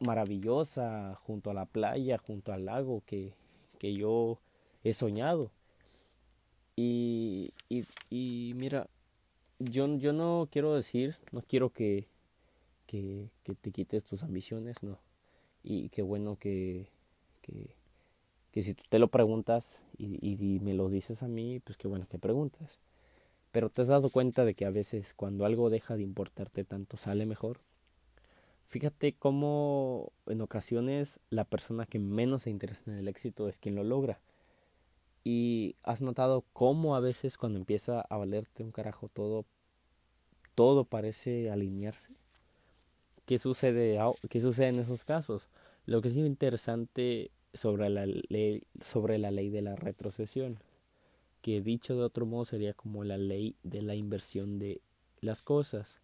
maravillosa 0.00 1.14
junto 1.22 1.50
a 1.50 1.54
la 1.54 1.66
playa, 1.66 2.18
junto 2.18 2.52
al 2.52 2.64
lago 2.64 3.02
que, 3.06 3.32
que 3.78 3.94
yo 3.94 4.40
he 4.82 4.92
soñado. 4.92 5.50
Y, 6.74 7.52
y, 7.68 7.84
y 8.08 8.52
mira, 8.56 8.88
yo, 9.60 9.86
yo 9.98 10.12
no 10.12 10.48
quiero 10.50 10.74
decir, 10.74 11.16
no 11.32 11.42
quiero 11.42 11.70
que, 11.70 12.08
que, 12.86 13.28
que, 13.44 13.54
te 13.54 13.70
quites 13.70 14.04
tus 14.04 14.22
ambiciones, 14.22 14.82
no. 14.82 14.98
Y 15.62 15.90
qué 15.90 16.02
bueno 16.02 16.36
que, 16.36 16.88
que, 17.42 17.76
que 18.50 18.62
si 18.62 18.74
tú 18.74 18.84
te 18.88 18.98
lo 18.98 19.08
preguntas 19.08 19.80
y, 19.98 20.18
y, 20.22 20.60
me 20.60 20.74
lo 20.74 20.88
dices 20.88 21.22
a 21.22 21.28
mí, 21.28 21.60
pues 21.60 21.76
qué 21.76 21.88
bueno 21.88 22.06
que 22.08 22.18
preguntas. 22.18 22.80
Pero 23.52 23.68
te 23.70 23.82
has 23.82 23.88
dado 23.88 24.10
cuenta 24.10 24.44
de 24.44 24.54
que 24.54 24.64
a 24.64 24.70
veces 24.70 25.12
cuando 25.14 25.44
algo 25.44 25.70
deja 25.70 25.96
de 25.96 26.02
importarte 26.04 26.64
tanto 26.64 26.96
sale 26.96 27.26
mejor. 27.26 27.60
Fíjate 28.66 29.14
cómo 29.14 30.12
en 30.26 30.40
ocasiones 30.40 31.20
la 31.28 31.44
persona 31.44 31.86
que 31.86 31.98
menos 31.98 32.44
se 32.44 32.50
interesa 32.50 32.90
en 32.90 32.98
el 32.98 33.08
éxito 33.08 33.48
es 33.48 33.58
quien 33.58 33.74
lo 33.74 33.84
logra. 33.84 34.20
Y 35.22 35.76
has 35.82 36.00
notado 36.00 36.44
cómo 36.52 36.96
a 36.96 37.00
veces 37.00 37.36
cuando 37.36 37.58
empieza 37.58 38.00
a 38.00 38.16
valerte 38.16 38.62
un 38.62 38.72
carajo 38.72 39.08
todo, 39.08 39.44
todo 40.54 40.84
parece 40.84 41.50
alinearse. 41.50 42.12
¿Qué 43.26 43.38
sucede, 43.38 43.98
qué 44.28 44.40
sucede 44.40 44.68
en 44.68 44.80
esos 44.80 45.04
casos? 45.04 45.48
Lo 45.86 46.00
que 46.00 46.08
es 46.08 46.16
interesante 46.16 47.30
sobre 47.54 47.90
la 47.90 48.06
ley, 48.06 48.64
sobre 48.80 49.18
la 49.18 49.30
ley 49.30 49.50
de 49.50 49.62
la 49.62 49.76
retrocesión, 49.76 50.58
que 51.42 51.60
dicho 51.60 51.96
de 51.96 52.02
otro 52.02 52.26
modo 52.26 52.44
sería 52.44 52.74
como 52.74 53.04
la 53.04 53.18
ley 53.18 53.56
de 53.62 53.82
la 53.82 53.94
inversión 53.94 54.58
de 54.58 54.80
las 55.20 55.42
cosas 55.42 56.00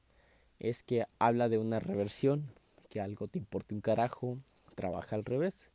es 0.59 0.83
que 0.83 1.07
habla 1.19 1.49
de 1.49 1.59
una 1.59 1.81
reversión, 1.81 2.47
que 2.89 3.01
algo 3.01 3.29
te 3.29 3.39
importe 3.39 3.75
un 3.75 3.81
carajo, 3.81 4.39
trabaja 4.75 5.17
al 5.17 5.25
revés. 5.25 5.71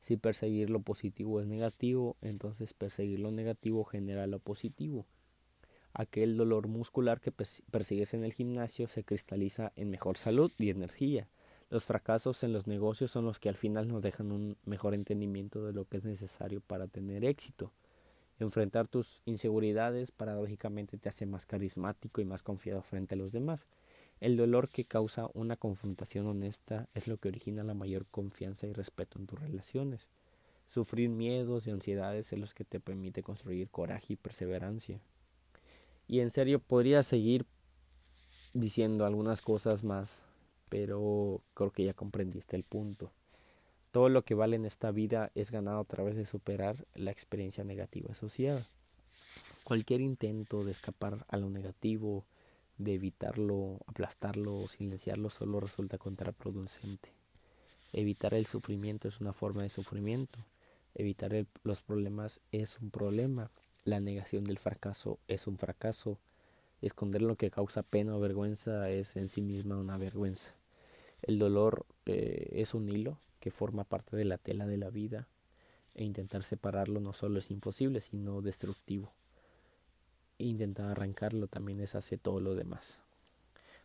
Si 0.00 0.16
perseguir 0.16 0.70
lo 0.70 0.80
positivo 0.80 1.40
es 1.40 1.46
negativo, 1.46 2.16
entonces 2.22 2.72
perseguir 2.72 3.20
lo 3.20 3.30
negativo 3.30 3.84
genera 3.84 4.26
lo 4.26 4.38
positivo. 4.38 5.06
Aquel 5.92 6.36
dolor 6.36 6.68
muscular 6.68 7.20
que 7.20 7.32
persigues 7.32 8.14
en 8.14 8.24
el 8.24 8.32
gimnasio 8.32 8.88
se 8.88 9.04
cristaliza 9.04 9.72
en 9.76 9.90
mejor 9.90 10.16
salud 10.16 10.50
y 10.58 10.70
energía. 10.70 11.28
Los 11.68 11.84
fracasos 11.84 12.42
en 12.42 12.52
los 12.52 12.66
negocios 12.66 13.10
son 13.10 13.24
los 13.24 13.38
que 13.38 13.48
al 13.48 13.56
final 13.56 13.88
nos 13.88 14.02
dejan 14.02 14.32
un 14.32 14.56
mejor 14.64 14.94
entendimiento 14.94 15.64
de 15.64 15.72
lo 15.72 15.84
que 15.84 15.98
es 15.98 16.04
necesario 16.04 16.60
para 16.60 16.86
tener 16.86 17.24
éxito. 17.24 17.72
Enfrentar 18.38 18.88
tus 18.88 19.20
inseguridades 19.26 20.12
paradójicamente 20.12 20.96
te 20.96 21.08
hace 21.08 21.26
más 21.26 21.44
carismático 21.44 22.20
y 22.20 22.24
más 22.24 22.42
confiado 22.42 22.82
frente 22.82 23.14
a 23.14 23.18
los 23.18 23.32
demás. 23.32 23.66
El 24.20 24.36
dolor 24.36 24.68
que 24.68 24.84
causa 24.84 25.30
una 25.32 25.56
confrontación 25.56 26.26
honesta 26.26 26.88
es 26.94 27.06
lo 27.06 27.16
que 27.16 27.28
origina 27.28 27.64
la 27.64 27.72
mayor 27.72 28.04
confianza 28.10 28.66
y 28.66 28.72
respeto 28.74 29.18
en 29.18 29.26
tus 29.26 29.40
relaciones. 29.40 30.08
Sufrir 30.66 31.08
miedos 31.08 31.66
y 31.66 31.70
ansiedades 31.70 32.32
es 32.32 32.38
lo 32.38 32.46
que 32.46 32.64
te 32.64 32.80
permite 32.80 33.22
construir 33.22 33.70
coraje 33.70 34.12
y 34.12 34.16
perseverancia. 34.16 35.00
Y 36.06 36.20
en 36.20 36.30
serio 36.30 36.58
podría 36.58 37.02
seguir 37.02 37.46
diciendo 38.52 39.06
algunas 39.06 39.40
cosas 39.40 39.84
más, 39.84 40.22
pero 40.68 41.40
creo 41.54 41.70
que 41.72 41.84
ya 41.84 41.94
comprendiste 41.94 42.56
el 42.56 42.62
punto. 42.62 43.10
Todo 43.90 44.08
lo 44.08 44.22
que 44.22 44.34
vale 44.34 44.56
en 44.56 44.66
esta 44.66 44.90
vida 44.90 45.32
es 45.34 45.50
ganado 45.50 45.80
a 45.80 45.84
través 45.84 46.14
de 46.14 46.26
superar 46.26 46.84
la 46.94 47.10
experiencia 47.10 47.64
negativa 47.64 48.12
asociada. 48.12 48.66
Cualquier 49.64 50.00
intento 50.00 50.62
de 50.62 50.72
escapar 50.72 51.24
a 51.28 51.36
lo 51.38 51.48
negativo, 51.48 52.24
de 52.80 52.94
evitarlo, 52.94 53.78
aplastarlo 53.86 54.56
o 54.56 54.66
silenciarlo 54.66 55.28
solo 55.28 55.60
resulta 55.60 55.98
contraproducente. 55.98 57.12
Evitar 57.92 58.32
el 58.32 58.46
sufrimiento 58.46 59.06
es 59.06 59.20
una 59.20 59.34
forma 59.34 59.62
de 59.62 59.68
sufrimiento. 59.68 60.38
Evitar 60.94 61.46
los 61.62 61.82
problemas 61.82 62.40
es 62.52 62.78
un 62.80 62.90
problema. 62.90 63.50
La 63.84 64.00
negación 64.00 64.44
del 64.44 64.58
fracaso 64.58 65.18
es 65.28 65.46
un 65.46 65.58
fracaso. 65.58 66.18
Esconder 66.80 67.20
lo 67.20 67.36
que 67.36 67.50
causa 67.50 67.82
pena 67.82 68.16
o 68.16 68.20
vergüenza 68.20 68.88
es 68.88 69.14
en 69.16 69.28
sí 69.28 69.42
misma 69.42 69.76
una 69.76 69.98
vergüenza. 69.98 70.54
El 71.20 71.38
dolor 71.38 71.84
eh, 72.06 72.48
es 72.52 72.72
un 72.72 72.88
hilo 72.88 73.18
que 73.40 73.50
forma 73.50 73.84
parte 73.84 74.16
de 74.16 74.24
la 74.24 74.38
tela 74.38 74.66
de 74.66 74.78
la 74.78 74.88
vida 74.88 75.28
e 75.94 76.04
intentar 76.04 76.44
separarlo 76.44 77.00
no 77.00 77.12
solo 77.12 77.38
es 77.38 77.50
imposible, 77.50 78.00
sino 78.00 78.40
destructivo. 78.40 79.12
E 80.40 80.44
intentar 80.44 80.86
arrancarlo 80.86 81.48
también 81.48 81.80
es 81.80 81.94
hacer 81.94 82.18
todo 82.18 82.40
lo 82.40 82.54
demás. 82.54 82.98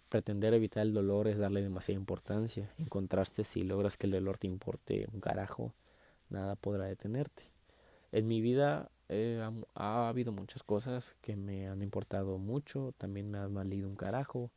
Pretender 0.07 0.53
evitar 0.53 0.83
el 0.83 0.93
dolor 0.93 1.27
es 1.27 1.38
darle 1.38 1.62
demasiada 1.62 2.00
importancia. 2.00 2.74
En 2.77 2.85
contraste, 2.85 3.43
si 3.43 3.63
logras 3.63 3.97
que 3.97 4.07
el 4.07 4.13
dolor 4.13 4.38
te 4.38 4.47
importe 4.47 5.05
un 5.12 5.19
carajo, 5.19 5.74
nada 6.29 6.55
podrá 6.55 6.85
detenerte. 6.85 7.43
En 8.13 8.29
mi 8.29 8.39
vida 8.39 8.89
eh, 9.09 9.45
ha, 9.74 10.07
habido 10.07 10.31
muchas 10.31 10.63
cosas 10.63 11.17
que 11.19 11.35
me 11.35 11.67
han 11.67 11.81
importado 11.81 12.38
mucho, 12.38 12.93
también 12.97 13.29
me 13.29 13.39
han 13.39 13.53
valido 13.53 13.89
un 13.89 13.97
carajo, 13.97 14.50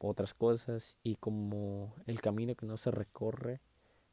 otras 0.00 0.34
cosas, 0.34 0.98
y 1.02 1.16
como 1.16 1.94
el 2.04 2.20
camino 2.20 2.56
que 2.56 2.66
no 2.66 2.76
se 2.76 2.90
recorre, 2.90 3.62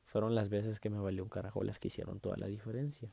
fueron 0.05 0.35
las 0.35 0.47
veces 0.47 0.79
que 0.79 0.89
me 0.89 1.01
valió 1.01 1.21
un 1.21 1.29
carajo 1.29 1.65
las 1.65 1.79
que 1.79 1.89
hicieron 1.89 2.21
toda 2.21 2.37
la 2.37 2.47
diferencia. 2.47 3.09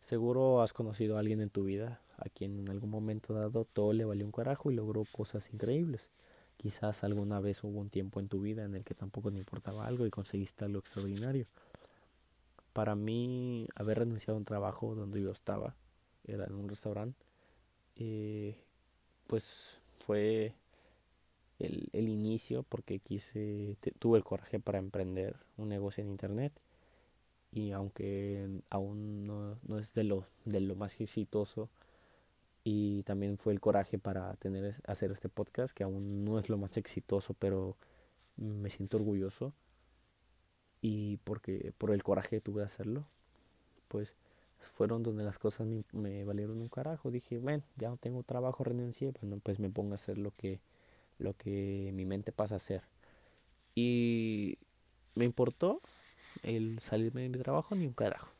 Seguro 0.00 0.62
has 0.62 0.72
conocido 0.72 1.18
a 1.18 1.20
alguien 1.20 1.42
en 1.42 1.50
tu 1.50 1.64
vida 1.64 2.00
a 2.18 2.28
quien 2.28 2.58
en 2.58 2.70
algún 2.70 2.90
momento 2.90 3.34
dado 3.34 3.64
todo 3.64 3.92
le 3.92 4.04
valió 4.04 4.26
un 4.26 4.32
carajo 4.32 4.70
y 4.70 4.74
logró 4.74 5.04
cosas 5.12 5.52
increíbles. 5.52 6.10
Quizás 6.56 7.04
alguna 7.04 7.40
vez 7.40 7.62
hubo 7.62 7.78
un 7.78 7.88
tiempo 7.88 8.20
en 8.20 8.28
tu 8.28 8.40
vida 8.40 8.64
en 8.64 8.74
el 8.74 8.84
que 8.84 8.94
tampoco 8.94 9.30
te 9.30 9.38
importaba 9.38 9.86
algo 9.86 10.06
y 10.06 10.10
conseguiste 10.10 10.64
algo 10.64 10.80
extraordinario. 10.80 11.46
Para 12.72 12.94
mí, 12.96 13.68
haber 13.74 14.00
renunciado 14.00 14.36
a 14.36 14.38
un 14.38 14.44
trabajo 14.44 14.94
donde 14.94 15.22
yo 15.22 15.30
estaba, 15.30 15.74
era 16.24 16.44
en 16.46 16.54
un 16.54 16.68
restaurante, 16.68 17.18
eh, 17.96 18.56
pues 19.26 19.80
fue 20.00 20.54
el, 21.58 21.88
el 21.92 22.08
inicio 22.08 22.64
porque 22.64 22.98
quise, 22.98 23.76
tuve 23.98 24.18
el 24.18 24.24
coraje 24.24 24.58
para 24.60 24.78
emprender 24.78 25.36
un 25.56 25.68
negocio 25.68 26.02
en 26.02 26.10
internet 26.10 26.52
y 27.52 27.72
aunque 27.72 28.60
aún 28.70 29.26
no, 29.26 29.58
no 29.66 29.78
es 29.78 29.92
de 29.92 30.04
lo, 30.04 30.26
de 30.44 30.60
lo 30.60 30.74
más 30.76 31.00
exitoso 31.00 31.68
y 32.68 33.02
también 33.04 33.38
fue 33.38 33.52
el 33.52 33.60
coraje 33.60 33.98
para 33.98 34.34
tener 34.34 34.74
hacer 34.86 35.10
este 35.10 35.28
podcast 35.28 35.74
que 35.74 35.84
aún 35.84 36.24
no 36.24 36.38
es 36.38 36.48
lo 36.48 36.58
más 36.58 36.76
exitoso 36.76 37.34
pero 37.34 37.76
me 38.36 38.70
siento 38.70 38.98
orgulloso 38.98 39.52
y 40.80 41.16
porque 41.18 41.72
por 41.78 41.92
el 41.92 42.02
coraje 42.02 42.36
que 42.36 42.40
tuve 42.40 42.60
de 42.60 42.66
hacerlo 42.66 43.04
pues 43.88 44.14
fueron 44.60 45.02
donde 45.02 45.24
las 45.24 45.38
cosas 45.38 45.66
me, 45.92 46.24
valieron 46.24 46.60
un 46.60 46.68
carajo 46.68 47.10
dije 47.10 47.38
bueno 47.38 47.62
ya 47.76 47.88
no 47.88 47.96
tengo 47.96 48.22
trabajo 48.22 48.64
renuncié 48.64 49.12
bueno 49.20 49.40
pues 49.42 49.58
me 49.60 49.70
pongo 49.70 49.92
a 49.92 49.94
hacer 49.94 50.18
lo 50.18 50.32
que 50.36 50.60
lo 51.18 51.36
que 51.36 51.90
mi 51.94 52.04
mente 52.04 52.32
pasa 52.32 52.54
a 52.54 52.56
hacer. 52.56 52.82
Y 53.74 54.58
me 55.14 55.24
importó 55.24 55.80
el 56.42 56.78
salirme 56.80 57.22
de 57.22 57.28
mi 57.28 57.38
trabajo 57.38 57.74
ni 57.74 57.86
un 57.86 57.92
carajo. 57.92 58.30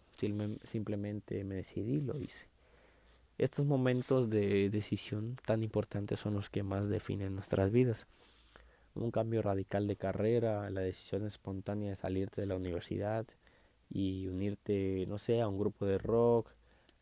Simplemente 0.64 1.44
me 1.44 1.56
decidí 1.56 1.96
y 1.96 2.00
lo 2.00 2.18
hice. 2.18 2.47
Estos 3.38 3.66
momentos 3.66 4.28
de 4.28 4.68
decisión 4.68 5.36
tan 5.46 5.62
importantes 5.62 6.18
son 6.18 6.34
los 6.34 6.50
que 6.50 6.64
más 6.64 6.88
definen 6.88 7.36
nuestras 7.36 7.70
vidas. 7.70 8.08
Un 8.96 9.12
cambio 9.12 9.42
radical 9.42 9.86
de 9.86 9.94
carrera, 9.94 10.68
la 10.70 10.80
decisión 10.80 11.24
espontánea 11.24 11.90
de 11.90 11.96
salirte 11.96 12.40
de 12.40 12.48
la 12.48 12.56
universidad 12.56 13.26
y 13.90 14.26
unirte, 14.26 15.06
no 15.06 15.18
sé, 15.18 15.40
a 15.40 15.46
un 15.46 15.56
grupo 15.56 15.86
de 15.86 15.98
rock, 15.98 16.50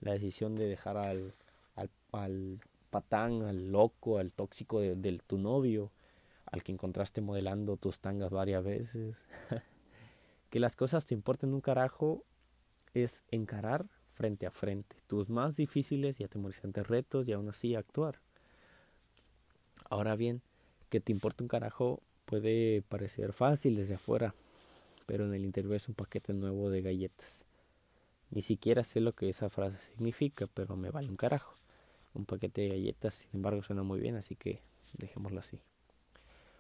la 0.01 0.13
decisión 0.13 0.55
de 0.55 0.69
dejar 0.69 0.99
al, 0.99 1.33
al, 1.75 1.91
al 2.13 2.61
patán, 2.91 3.43
al 3.43 3.73
loco, 3.73 4.19
al 4.19 4.35
tóxico 4.35 4.81
de, 4.81 5.21
tu 5.27 5.39
novio, 5.39 5.91
al 6.45 6.63
que 6.63 6.73
encontraste 6.73 7.23
modelando 7.23 7.79
tus 7.79 7.99
tangas 7.99 8.31
varias 8.31 8.63
veces. 8.63 9.25
que 10.51 10.61
las 10.61 10.77
cosas 10.77 11.07
te 11.07 11.15
importen 11.15 11.55
un 11.55 11.63
carajo 11.63 12.25
es 12.93 13.25
encarar 13.31 13.87
frente 14.17 14.47
a 14.47 14.51
frente 14.51 14.97
tus 15.07 15.29
más 15.29 15.57
difíciles 15.57 16.21
y 16.21 16.25
atemorizantes 16.25 16.87
retos 16.87 17.29
y 17.29 17.33
aún 17.33 17.49
así 17.49 17.75
actuar. 17.75 18.19
Ahora 19.89 20.17
bien, 20.17 20.43
que 20.89 21.01
te 21.01 21.13
importe 21.13 21.45
un 21.45 21.49
carajo 21.49 22.01
puede 22.25 22.83
parecer 22.83 23.33
fácil 23.33 23.77
desde 23.77 23.95
afuera, 23.95 24.35
pero 25.07 25.27
en 25.27 25.35
el 25.35 25.45
interior 25.45 25.75
es 25.75 25.89
un 25.89 25.95
paquete 25.95 26.33
nuevo 26.33 26.71
de 26.71 26.83
galletas. 26.83 27.45
Ni 28.31 28.43
siquiera 28.43 28.83
sé 28.83 29.01
lo 29.01 29.13
que 29.13 29.29
esa 29.29 29.51
frase 29.51 29.79
significa, 29.79 30.49
pero 30.49 30.77
me 30.77 30.91
vale 30.91 31.09
un 31.09 31.17
carajo 31.17 31.57
un 32.17 32.25
paquete 32.25 32.63
de 32.63 32.69
galletas, 32.71 33.15
sin 33.15 33.31
embargo 33.35 33.63
suena 33.63 33.83
muy 33.83 34.01
bien, 34.01 34.17
así 34.17 34.35
que 34.35 34.61
dejémoslo 34.95 35.41
así. 35.41 35.61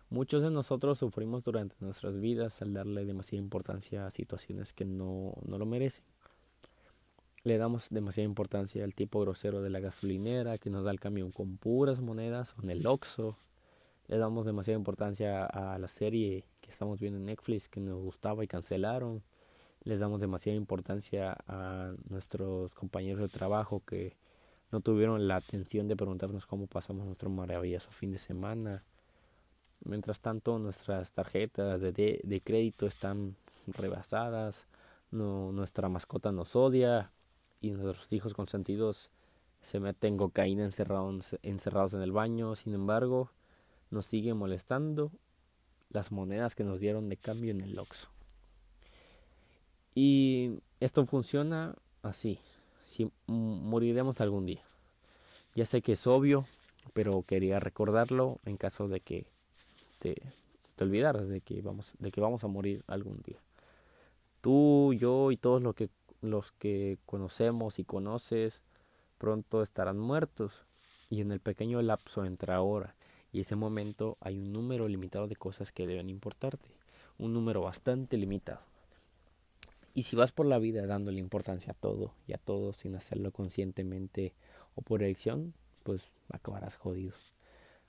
Muchos 0.09 0.43
de 0.43 0.51
nosotros 0.51 0.99
sufrimos 0.99 1.43
durante 1.43 1.75
nuestras 1.81 2.21
vidas 2.21 2.63
al 2.63 2.73
darle 2.73 3.05
demasiada 3.05 3.43
importancia 3.43 4.07
a 4.07 4.11
situaciones 4.11 4.73
que 4.73 4.85
no, 4.85 5.35
no 5.45 5.59
lo 5.59 5.67
merecen. 5.67 6.05
Le 7.47 7.59
damos 7.59 7.91
demasiada 7.91 8.25
importancia 8.25 8.83
al 8.83 8.93
tipo 8.93 9.21
grosero 9.21 9.63
de 9.63 9.71
la 9.71 9.79
gasolinera 9.79 10.59
que 10.59 10.69
nos 10.69 10.83
da 10.83 10.91
el 10.91 10.99
camión 10.99 11.31
con 11.31 11.59
puras 11.59 12.01
monedas 12.01 12.57
o 12.59 12.63
en 12.65 12.71
el 12.71 12.85
Oxxo. 12.85 13.39
Le 14.09 14.19
damos 14.19 14.47
demasiada 14.47 14.77
importancia 14.77 15.47
a 15.47 15.79
la 15.79 15.87
serie 15.87 16.45
que 16.61 16.73
estamos 16.73 16.99
viendo 16.99 17.21
en 17.21 17.27
Netflix 17.27 17.69
que 17.69 17.79
nos 17.79 18.03
gustaba 18.03 18.43
y 18.43 18.49
cancelaron. 18.49 19.23
Les 19.85 20.01
damos 20.01 20.21
demasiada 20.21 20.57
importancia 20.57 21.37
a 21.47 21.95
nuestros 22.09 22.75
compañeros 22.75 23.21
de 23.21 23.29
trabajo 23.29 23.81
que 23.87 24.17
no 24.73 24.81
tuvieron 24.81 25.29
la 25.29 25.37
atención 25.37 25.87
de 25.87 25.95
preguntarnos 25.95 26.47
cómo 26.47 26.67
pasamos 26.67 27.07
nuestro 27.07 27.31
maravilloso 27.31 27.93
fin 27.93 28.11
de 28.11 28.19
semana. 28.19 28.83
Mientras 29.85 30.19
tanto, 30.19 30.59
nuestras 30.59 31.13
tarjetas 31.13 31.81
de, 31.81 31.93
de, 32.25 32.41
crédito 32.41 32.89
están 32.89 33.37
rebasadas, 33.69 34.67
nuestra 35.13 35.89
mascota 35.89 36.33
nos 36.33 36.57
odia 36.57 37.13
y 37.67 37.71
nuestros 37.73 38.13
hijos 38.13 38.35
consentidos 38.35 39.11
se 39.61 39.81
meten 39.81 40.17
cocaína 40.17 40.65
encerrados, 40.65 41.37
encerrados 41.43 41.95
en 41.95 42.03
el 42.03 42.13
baño. 42.13 42.55
Sin 42.55 42.75
embargo, 42.75 43.31
nos 43.91 44.07
siguen 44.07 44.37
molestando 44.37 45.11
las 45.91 46.13
monedas 46.13 46.55
que 46.55 46.65
nos 46.65 46.81
dieron 46.81 47.09
de 47.09 47.17
cambio 47.17 47.51
en 47.51 47.61
el 47.61 47.79
Oxxo. 47.79 48.09
Y 49.95 50.61
esto 50.81 51.05
funciona 51.07 51.75
así 52.03 52.39
si 52.85 53.11
moriremos 53.27 54.21
algún 54.21 54.47
día. 54.47 54.63
Ya 55.55 55.67
sé 55.67 55.83
que 55.83 55.93
es 55.93 56.07
obvio, 56.07 56.47
pero 56.93 57.23
quería 57.23 57.59
recordarlo 57.59 58.39
en 58.45 58.57
caso 58.57 58.89
de 58.89 59.01
que 59.01 59.27
te, 59.99 60.15
te 60.77 60.85
olvidaras 60.85 61.29
de 61.29 61.41
que 61.41 61.63
vamos 61.63 61.95
de 61.99 62.13
que 62.13 62.21
vamos 62.21 62.45
a 62.45 62.49
morir 62.49 62.85
algún 62.87 63.23
día. 63.23 63.39
Tú, 64.43 64.95
yo 64.95 65.33
y 65.33 65.37
todos 65.39 65.63
los 65.63 65.75
que 65.75 65.89
los 66.31 66.53
que 66.53 66.99
conocemos 67.07 67.79
y 67.79 67.85
conoces 67.85 68.63
pronto 69.19 69.63
estarán 69.63 69.99
muertos 69.99 70.65
y 71.09 71.21
en 71.21 71.33
el 71.33 71.41
pequeño 71.41 71.81
lapso 71.83 72.25
entre 72.25 72.53
ahora 72.53 72.95
y 73.33 73.41
ese 73.41 73.55
momento 73.55 74.17
hay 74.21 74.39
un 74.39 74.53
número 74.53 74.89
limitado 74.89 75.29
de 75.29 75.37
cosas 75.37 75.71
que 75.71 75.87
deben 75.87 76.09
importarte, 76.09 76.71
un 77.19 77.35
número 77.35 77.61
bastante 77.61 78.17
limitado. 78.17 78.61
Y 79.93 80.05
si 80.05 80.17
vas 80.17 80.33
por 80.33 80.47
la 80.47 80.59
vida 80.59 80.87
dándole 80.87 81.21
importancia 81.21 81.73
a 81.73 81.75
todo 81.75 82.15
y 82.27 82.33
a 82.33 82.39
todo 82.39 82.73
sin 82.73 82.95
hacerlo 82.95 83.33
conscientemente 83.33 84.35
o 84.75 84.83
por 84.83 85.03
elección, 85.03 85.55
pues 85.83 86.13
acabarás 86.31 86.77
jodido. 86.77 87.15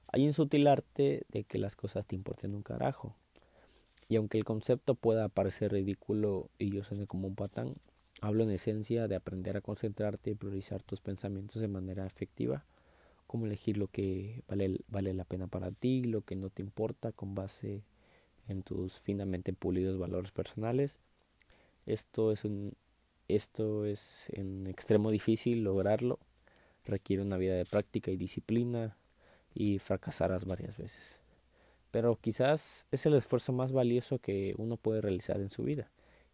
Hay 0.07 0.25
un 0.25 0.33
sutil 0.33 0.67
arte 0.67 1.25
de 1.29 1.43
que 1.43 1.57
las 1.57 1.75
cosas 1.75 2.05
te 2.05 2.15
importen 2.15 2.53
un 2.53 2.63
carajo. 2.63 3.15
Y 4.09 4.15
aunque 4.15 4.37
el 4.37 4.45
concepto 4.45 4.95
pueda 4.95 5.27
parecer 5.27 5.71
ridículo 5.71 6.49
y 6.57 6.71
yo 6.71 6.83
suene 6.83 7.07
como 7.07 7.27
un 7.27 7.35
patán, 7.35 7.75
hablo 8.21 8.43
en 8.43 8.51
esencia 8.51 9.07
de 9.07 9.15
aprender 9.15 9.57
a 9.57 9.61
concentrarte 9.61 10.31
y 10.31 10.35
priorizar 10.35 10.83
tus 10.83 11.01
pensamientos 11.01 11.61
de 11.61 11.67
manera 11.67 12.05
efectiva, 12.05 12.65
como 13.27 13.45
elegir 13.45 13.77
lo 13.77 13.87
que 13.87 14.43
vale, 14.47 14.81
vale 14.87 15.13
la 15.13 15.25
pena 15.25 15.47
para 15.47 15.71
ti, 15.71 16.03
lo 16.03 16.21
que 16.21 16.35
no 16.35 16.49
te 16.49 16.61
importa 16.61 17.11
con 17.11 17.35
base 17.35 17.83
en 18.47 18.63
tus 18.63 18.99
finamente 18.99 19.53
pulidos 19.53 19.99
valores 19.99 20.31
personales 20.31 20.99
esto 21.87 22.33
es 22.33 22.43
un 22.43 22.73
esto 23.29 23.85
es 23.85 24.25
en 24.29 24.67
extremo 24.67 25.09
difícil 25.11 25.63
lograrlo, 25.63 26.19
requiere 26.85 27.23
una 27.23 27.37
vida 27.37 27.55
de 27.55 27.65
práctica 27.65 28.11
y 28.11 28.17
disciplina 28.17 28.97
y 29.53 29.79
fracasarás 29.79 30.45
varias 30.45 30.77
veces. 30.77 31.19
Pero 31.91 32.17
quizás 32.17 32.87
es 32.91 33.05
el 33.05 33.15
esfuerzo 33.15 33.51
más 33.51 33.73
valioso 33.73 34.19
que 34.19 34.53
uno 34.57 34.77
puede 34.77 35.01
realizar 35.01 35.41
en 35.41 35.49
su 35.49 35.63
vida. 35.63 35.89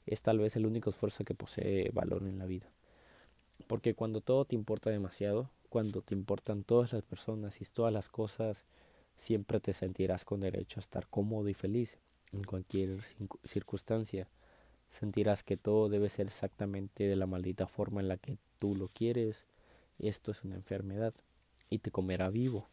Es 0.05 0.21
tal 0.21 0.39
vez 0.39 0.55
el 0.55 0.65
único 0.65 0.89
esfuerzo 0.89 1.23
que 1.23 1.33
posee 1.33 1.89
valor 1.91 2.23
en 2.23 2.39
la 2.39 2.45
vida. 2.45 2.69
Porque 3.67 3.95
cuando 3.95 4.21
todo 4.21 4.45
te 4.45 4.55
importa 4.55 4.89
demasiado, 4.89 5.49
cuando 5.69 6.01
te 6.01 6.13
importan 6.13 6.63
todas 6.63 6.93
las 6.93 7.03
personas 7.03 7.61
y 7.61 7.65
todas 7.65 7.93
las 7.93 8.09
cosas, 8.09 8.65
siempre 9.17 9.59
te 9.59 9.73
sentirás 9.73 10.25
con 10.25 10.41
derecho 10.41 10.79
a 10.79 10.81
estar 10.81 11.07
cómodo 11.07 11.49
y 11.49 11.53
feliz 11.53 11.97
en 12.33 12.43
cualquier 12.43 13.01
circunstancia. 13.45 14.27
Sentirás 14.89 15.43
que 15.43 15.57
todo 15.57 15.89
debe 15.89 16.09
ser 16.09 16.27
exactamente 16.27 17.05
de 17.05 17.15
la 17.15 17.25
maldita 17.25 17.67
forma 17.67 18.01
en 18.01 18.07
la 18.07 18.17
que 18.17 18.37
tú 18.59 18.75
lo 18.75 18.89
quieres. 18.89 19.45
Esto 19.97 20.31
es 20.31 20.43
una 20.43 20.55
enfermedad 20.55 21.13
y 21.69 21.79
te 21.79 21.91
comerá 21.91 22.29
vivo. 22.29 22.67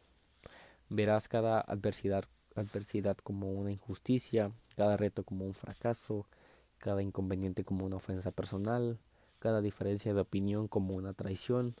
Verás 0.89 1.27
cada 1.27 1.61
adversidad, 1.61 2.25
adversidad 2.55 3.17
como 3.17 3.51
una 3.51 3.71
injusticia, 3.71 4.51
cada 4.75 4.97
reto 4.97 5.23
como 5.23 5.45
un 5.45 5.55
fracaso, 5.55 6.27
cada 6.81 7.01
inconveniente 7.01 7.63
como 7.63 7.85
una 7.85 7.95
ofensa 7.95 8.31
personal, 8.31 8.97
cada 9.39 9.61
diferencia 9.61 10.13
de 10.13 10.19
opinión 10.19 10.67
como 10.67 10.95
una 10.95 11.13
traición. 11.13 11.75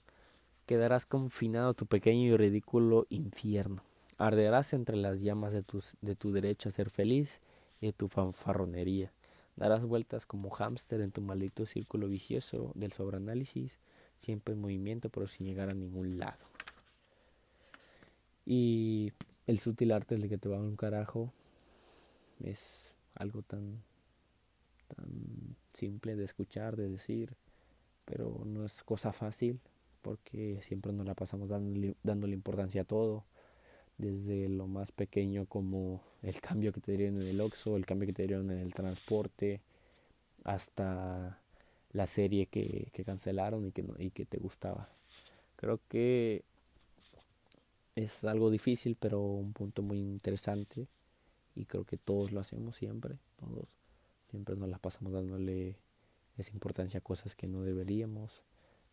Quedarás 0.65 1.05
confinado 1.05 1.71
a 1.71 1.73
tu 1.73 1.87
pequeño 1.87 2.27
y 2.27 2.37
ridículo 2.37 3.07
infierno. 3.09 3.83
Arderás 4.17 4.73
entre 4.73 4.95
las 4.95 5.19
llamas 5.19 5.51
de, 5.51 5.63
tus, 5.63 5.97
de 6.01 6.15
tu 6.15 6.31
derecho 6.31 6.69
a 6.69 6.71
ser 6.71 6.89
feliz 6.89 7.41
y 7.81 7.87
de 7.87 7.93
tu 7.93 8.07
fanfarronería. 8.07 9.11
Darás 9.55 9.83
vueltas 9.83 10.25
como 10.25 10.51
hámster 10.51 11.01
en 11.01 11.11
tu 11.11 11.21
maldito 11.21 11.65
círculo 11.65 12.07
vicioso 12.07 12.71
del 12.75 12.93
sobreanálisis, 12.93 13.79
siempre 14.17 14.53
en 14.53 14.61
movimiento 14.61 15.09
pero 15.09 15.27
sin 15.27 15.47
llegar 15.47 15.69
a 15.69 15.73
ningún 15.73 16.19
lado. 16.19 16.45
Y 18.45 19.11
el 19.47 19.59
sutil 19.59 19.91
arte 19.91 20.15
de 20.15 20.29
que 20.29 20.37
te 20.37 20.47
va 20.47 20.57
a 20.57 20.61
un 20.61 20.75
carajo 20.75 21.33
es 22.39 22.93
algo 23.15 23.41
tan, 23.41 23.81
tan 24.95 25.55
simple 25.73 26.15
de 26.15 26.25
escuchar, 26.25 26.75
de 26.75 26.89
decir, 26.89 27.35
pero 28.05 28.43
no 28.45 28.65
es 28.65 28.83
cosa 28.83 29.13
fácil 29.13 29.59
porque 30.01 30.59
siempre 30.63 30.91
nos 30.91 31.05
la 31.05 31.13
pasamos 31.13 31.49
dándole, 31.49 31.95
dándole 32.03 32.33
importancia 32.33 32.81
a 32.81 32.85
todo, 32.85 33.23
desde 33.97 34.49
lo 34.49 34.67
más 34.67 34.91
pequeño 34.91 35.45
como 35.45 36.01
el 36.23 36.39
cambio 36.41 36.71
que 36.73 36.81
te 36.81 36.97
dieron 36.97 37.21
en 37.21 37.27
el 37.27 37.41
Oxxo, 37.41 37.77
el 37.77 37.85
cambio 37.85 38.07
que 38.07 38.13
te 38.13 38.27
dieron 38.27 38.51
en 38.51 38.59
el 38.59 38.73
transporte, 38.73 39.61
hasta 40.43 41.39
la 41.91 42.07
serie 42.07 42.47
que, 42.47 42.89
que 42.93 43.03
cancelaron 43.03 43.67
y 43.67 43.71
que, 43.71 43.83
no, 43.83 43.93
y 43.97 44.11
que 44.11 44.25
te 44.25 44.37
gustaba. 44.37 44.89
Creo 45.55 45.79
que 45.87 46.43
es 47.95 48.23
algo 48.23 48.49
difícil, 48.49 48.95
pero 48.99 49.21
un 49.21 49.53
punto 49.53 49.83
muy 49.83 49.99
interesante 49.99 50.87
y 51.55 51.65
creo 51.65 51.83
que 51.83 51.97
todos 51.97 52.31
lo 52.31 52.39
hacemos 52.39 52.75
siempre, 52.75 53.17
todos 53.35 53.67
siempre 54.31 54.55
nos 54.55 54.69
la 54.69 54.79
pasamos 54.79 55.13
dándole 55.13 55.77
esa 56.37 56.51
importancia 56.53 56.99
a 56.99 57.03
cosas 57.03 57.35
que 57.35 57.47
no 57.47 57.61
deberíamos, 57.61 58.43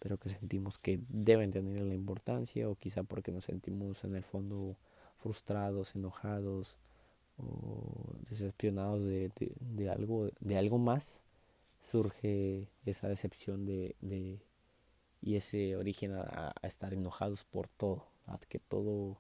pero 0.01 0.19
que 0.19 0.31
sentimos 0.31 0.79
que 0.79 1.01
deben 1.09 1.53
tener 1.53 1.81
la 1.81 1.95
importancia 1.95 2.69
o 2.69 2.75
quizá 2.75 3.05
porque 3.05 3.33
nos 3.33 3.45
sentimos 3.45 4.05
en 4.05 4.17
el 4.17 4.25
fondo 4.25 4.77
frustrados, 5.17 5.95
enojados 5.95 6.77
o 7.37 8.15
decepcionados 8.29 9.05
de, 9.05 9.31
de, 9.61 9.91
algo 9.91 10.29
de 10.41 10.59
algo 10.59 10.79
más 10.79 11.21
surge 11.83 12.69
esa 12.85 13.09
decepción 13.09 13.65
de, 13.65 13.95
de 14.01 14.41
y 15.21 15.37
ese 15.37 15.77
origen 15.77 16.15
a, 16.15 16.53
a, 16.61 16.67
estar 16.67 16.93
enojados 16.93 17.45
por 17.45 17.69
todo, 17.69 18.05
a 18.27 18.39
que 18.39 18.59
todo 18.59 19.19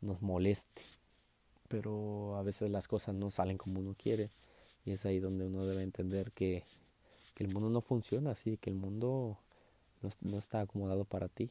nos 0.00 0.22
moleste. 0.22 0.82
Pero 1.68 2.36
a 2.36 2.42
veces 2.42 2.70
las 2.70 2.86
cosas 2.86 3.14
no 3.14 3.30
salen 3.30 3.58
como 3.58 3.80
uno 3.80 3.96
quiere 3.98 4.30
y 4.86 4.92
es 4.92 5.04
ahí 5.04 5.18
donde 5.18 5.44
uno 5.44 5.66
debe 5.66 5.82
entender 5.82 6.30
que, 6.30 6.62
que 7.34 7.44
el 7.44 7.52
mundo 7.52 7.68
no 7.68 7.80
funciona 7.80 8.30
así, 8.30 8.56
que 8.56 8.70
el 8.70 8.76
mundo 8.76 9.36
no, 10.00 10.10
no, 10.22 10.38
está 10.38 10.60
acomodado 10.60 11.04
para 11.04 11.28
ti 11.28 11.50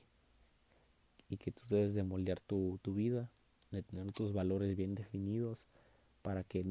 y 1.30 1.38
que 1.38 1.52
tú 1.52 1.62
debes 1.70 1.94
de 1.94 2.04
moldear 2.04 2.40
tu, 2.40 2.80
tu 2.82 2.94
vida, 2.94 3.30
de 3.72 3.84
tener 3.84 4.12
tus 4.14 4.32
valores 4.34 4.78
bien 4.78 4.96
definidos 4.96 5.60
para 6.22 6.44
que 6.44 6.66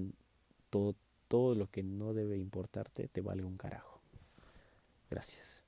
todo, 0.70 0.96
todo 1.29 1.55
lo 1.55 1.70
que 1.70 1.83
no 1.83 2.14
debe 2.14 2.38
importarte 2.38 3.09
te 3.09 3.20
valga 3.20 3.46
un 3.46 3.59
carajo. 3.59 4.00
Gracias. 5.11 5.63